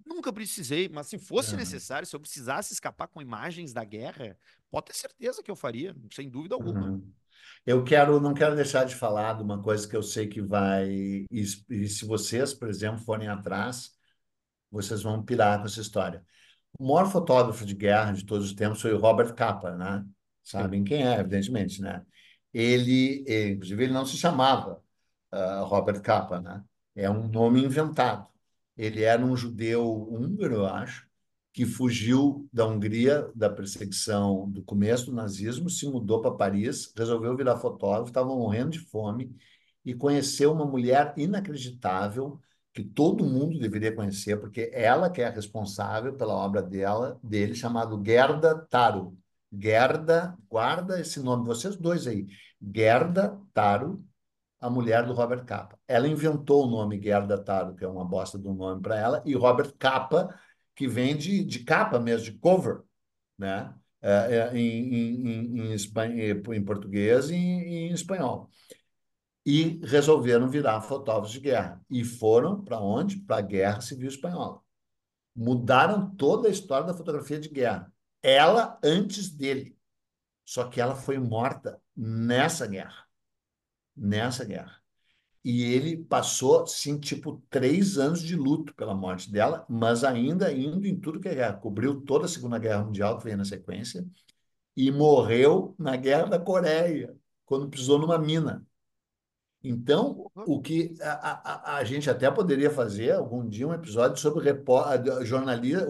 [0.09, 1.57] Nunca precisei, mas se fosse Aham.
[1.57, 4.35] necessário, se eu precisasse escapar com imagens da guerra,
[4.71, 6.87] pode ter certeza que eu faria, sem dúvida alguma.
[6.87, 7.13] Uhum.
[7.63, 10.89] Eu quero, não quero deixar de falar de uma coisa que eu sei que vai.
[10.89, 11.27] E,
[11.69, 13.91] e se vocês, por exemplo, forem atrás,
[14.71, 16.25] vocês vão pirar com essa história.
[16.77, 20.03] O maior fotógrafo de guerra de todos os tempos foi o Robert Capa, né?
[20.41, 22.03] Sabem quem é, evidentemente, né?
[22.51, 24.81] Ele, eh, inclusive, ele não se chamava
[25.31, 26.63] ah, Robert Capa, né?
[26.95, 28.27] É um nome inventado.
[28.79, 31.05] Ele era um judeu húngaro, eu acho,
[31.51, 37.35] que fugiu da Hungria, da perseguição do começo do nazismo, se mudou para Paris, resolveu
[37.35, 39.35] virar fotógrafo, estava morrendo de fome
[39.83, 42.39] e conheceu uma mulher inacreditável
[42.73, 47.55] que todo mundo deveria conhecer, porque ela que é a responsável pela obra dela, dele,
[47.55, 49.17] chamado Gerda Taro.
[49.51, 52.27] Gerda, guarda esse nome, vocês dois aí.
[52.61, 53.97] Gerda Taro,
[54.59, 55.79] a mulher do Robert Capa.
[55.87, 59.33] Ela inventou o nome Gerda Taro, que é uma bosta um nome para ela, e
[59.35, 60.33] Robert Capa,
[60.75, 62.81] que vem de, de capa mesmo, de cover,
[63.37, 63.73] né?
[64.01, 68.49] É, é, em, em, em, em português e em, em espanhol.
[69.45, 71.81] E resolveram virar fotógrafos de guerra.
[71.89, 73.17] E foram para onde?
[73.17, 74.61] Para a Guerra Civil Espanhola.
[75.35, 77.91] Mudaram toda a história da fotografia de guerra.
[78.21, 79.77] Ela antes dele.
[80.45, 83.08] Só que ela foi morta nessa guerra.
[83.99, 84.79] Nessa guerra.
[85.43, 90.85] E ele passou, sim, tipo, três anos de luto pela morte dela, mas ainda indo
[90.85, 91.53] em tudo que é guerra.
[91.53, 94.05] Cobriu toda a Segunda Guerra Mundial, que veio na sequência,
[94.75, 98.65] e morreu na Guerra da Coreia, quando pisou numa mina.
[99.63, 104.45] Então, o que a, a, a gente até poderia fazer algum dia um episódio sobre
[105.25, 105.87] jornalistas,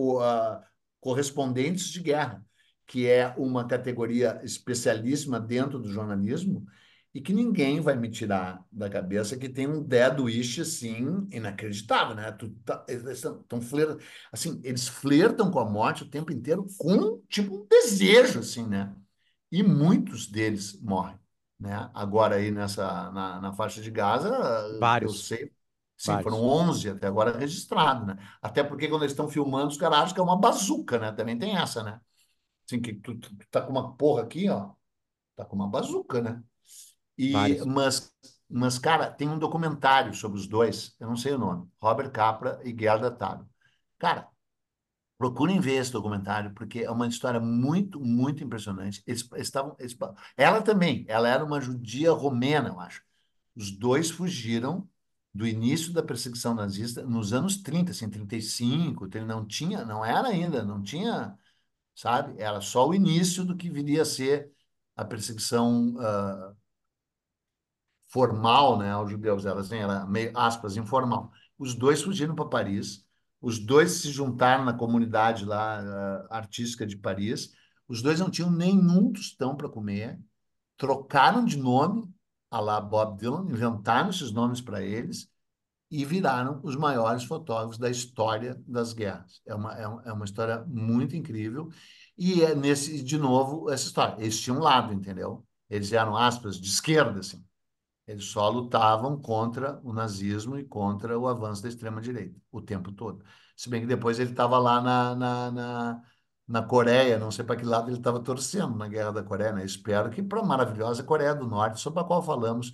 [0.99, 2.43] correspondentes de guerra,
[2.87, 6.65] que é uma categoria especialíssima dentro do jornalismo
[7.13, 12.15] e que ninguém vai me tirar da cabeça que tem um dead wish assim inacreditável,
[12.15, 12.31] né?
[12.31, 13.23] Tu, tá, eles
[14.31, 18.95] assim, eles flertam com a morte o tempo inteiro com tipo um desejo assim, né?
[19.51, 21.17] E muitos deles morrem,
[21.59, 21.89] né?
[21.93, 24.29] Agora aí nessa na, na faixa de Gaza,
[24.79, 25.11] Vários.
[25.11, 25.51] eu sei,
[25.97, 26.21] sim, Vários.
[26.21, 28.15] foram 11 até agora registrados, né?
[28.41, 31.11] Até porque quando eles estão filmando, os caras acham que é uma bazuca, né?
[31.11, 31.99] Também tem essa, né?
[32.67, 34.71] Assim, que tu, tu, tu tá com uma porra aqui, ó,
[35.35, 36.43] tá com uma bazuca, né?
[37.19, 37.65] E, Vários.
[37.65, 38.13] mas,
[38.49, 42.61] mas, cara, tem um documentário sobre os dois, eu não sei o nome, Robert Capra
[42.63, 43.45] e Gerda Taro.
[43.99, 44.29] Cara,
[45.17, 49.03] procurem ver esse documentário, porque é uma história muito, muito impressionante.
[49.05, 49.75] Eles estavam.
[49.79, 49.97] Eles,
[50.37, 53.03] ela também, ela era uma judia romena, eu acho.
[53.55, 54.87] Os dois fugiram
[55.33, 60.29] do início da perseguição nazista nos anos 30, assim, 35, ele não tinha, não era
[60.29, 61.37] ainda, não tinha,
[61.95, 62.41] sabe?
[62.41, 64.51] Era só o início do que viria a ser
[64.95, 66.55] a perseguição uh,
[68.09, 71.31] formal, né, aos judeus, era assim, era meio aspas informal.
[71.57, 73.05] Os dois fugiram para Paris,
[73.41, 77.53] os dois se juntaram na comunidade lá uh, artística de Paris.
[77.87, 80.19] Os dois não tinham nenhum tostão para comer,
[80.77, 82.07] trocaram de nome,
[82.51, 85.29] a lá Bob Dylan, inventaram esses nomes para eles
[85.91, 89.41] e viraram os maiores fotógrafos da história das guerras.
[89.45, 91.69] É uma, é, é uma história muito incrível.
[92.17, 94.15] E é nesse, de novo, essa história.
[94.19, 95.45] Eles tinham um lado, entendeu?
[95.69, 97.43] Eles eram, aspas, de esquerda, assim.
[98.09, 103.23] Eles só lutavam contra o nazismo e contra o avanço da extrema-direita o tempo todo.
[103.55, 106.03] Se bem que depois ele estava lá na, na, na,
[106.47, 109.63] na, Coreia, não sei para que lado ele estava torcendo na Guerra da Coreia, né?
[109.63, 112.73] Espero que para a maravilhosa Coreia do Norte, sobre a qual falamos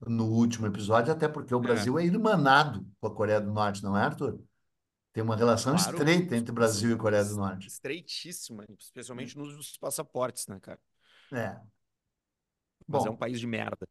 [0.00, 1.62] no último episódio, até porque o é.
[1.62, 4.40] Brasil é irmanado com a Coreia do Norte, não é, Arthur?
[5.12, 7.68] Tem uma relação claro, estreita entre Brasil e Coreia do Norte.
[7.68, 10.80] Estreitíssima, especialmente nos passaportes, né, cara?
[11.30, 11.60] É.
[12.88, 13.86] Mas Bom, é um país de merda.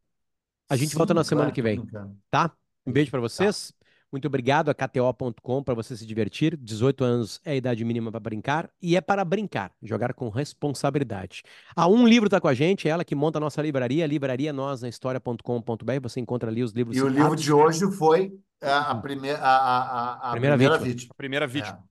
[0.69, 1.85] A gente Sim, volta na semana claro, que vem,
[2.29, 2.51] tá?
[2.85, 3.71] Um beijo para vocês.
[3.71, 3.83] Tá.
[4.13, 6.55] Muito obrigado a KTO.com para você se divertir.
[6.55, 11.41] 18 anos é a idade mínima para brincar e é para brincar, jogar com responsabilidade.
[11.75, 14.53] A Um Livro está com a gente, é ela que monta a nossa livraria, livraria
[14.53, 15.99] nós na história.com.br.
[16.03, 16.95] Você encontra ali os livros.
[16.95, 17.17] E citados.
[17.17, 20.93] o livro de hoje foi a, a, primeira, a, a, a primeira, primeira vítima.
[20.93, 21.11] vítima.
[21.11, 21.83] A primeira vítima.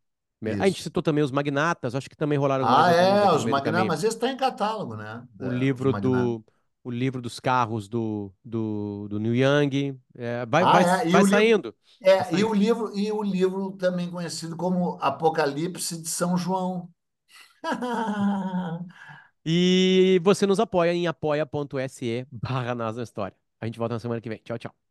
[0.44, 0.52] É.
[0.62, 2.66] A gente citou também os magnatas, acho que também rolaram.
[2.68, 5.24] Ah, é, os magnatas, mas esse está em catálogo, né?
[5.40, 6.44] O é, livro do
[6.84, 9.98] o livro dos carros do, do, do New Young.
[10.14, 11.10] É, vai ah, vai, é.
[11.10, 11.74] vai saindo.
[12.00, 12.40] É, vai saindo.
[12.40, 16.88] E, o livro, e o livro também conhecido como Apocalipse de São João.
[19.46, 23.36] e você nos apoia em apoia.se barra História.
[23.60, 24.38] A gente volta na semana que vem.
[24.38, 24.81] Tchau, tchau.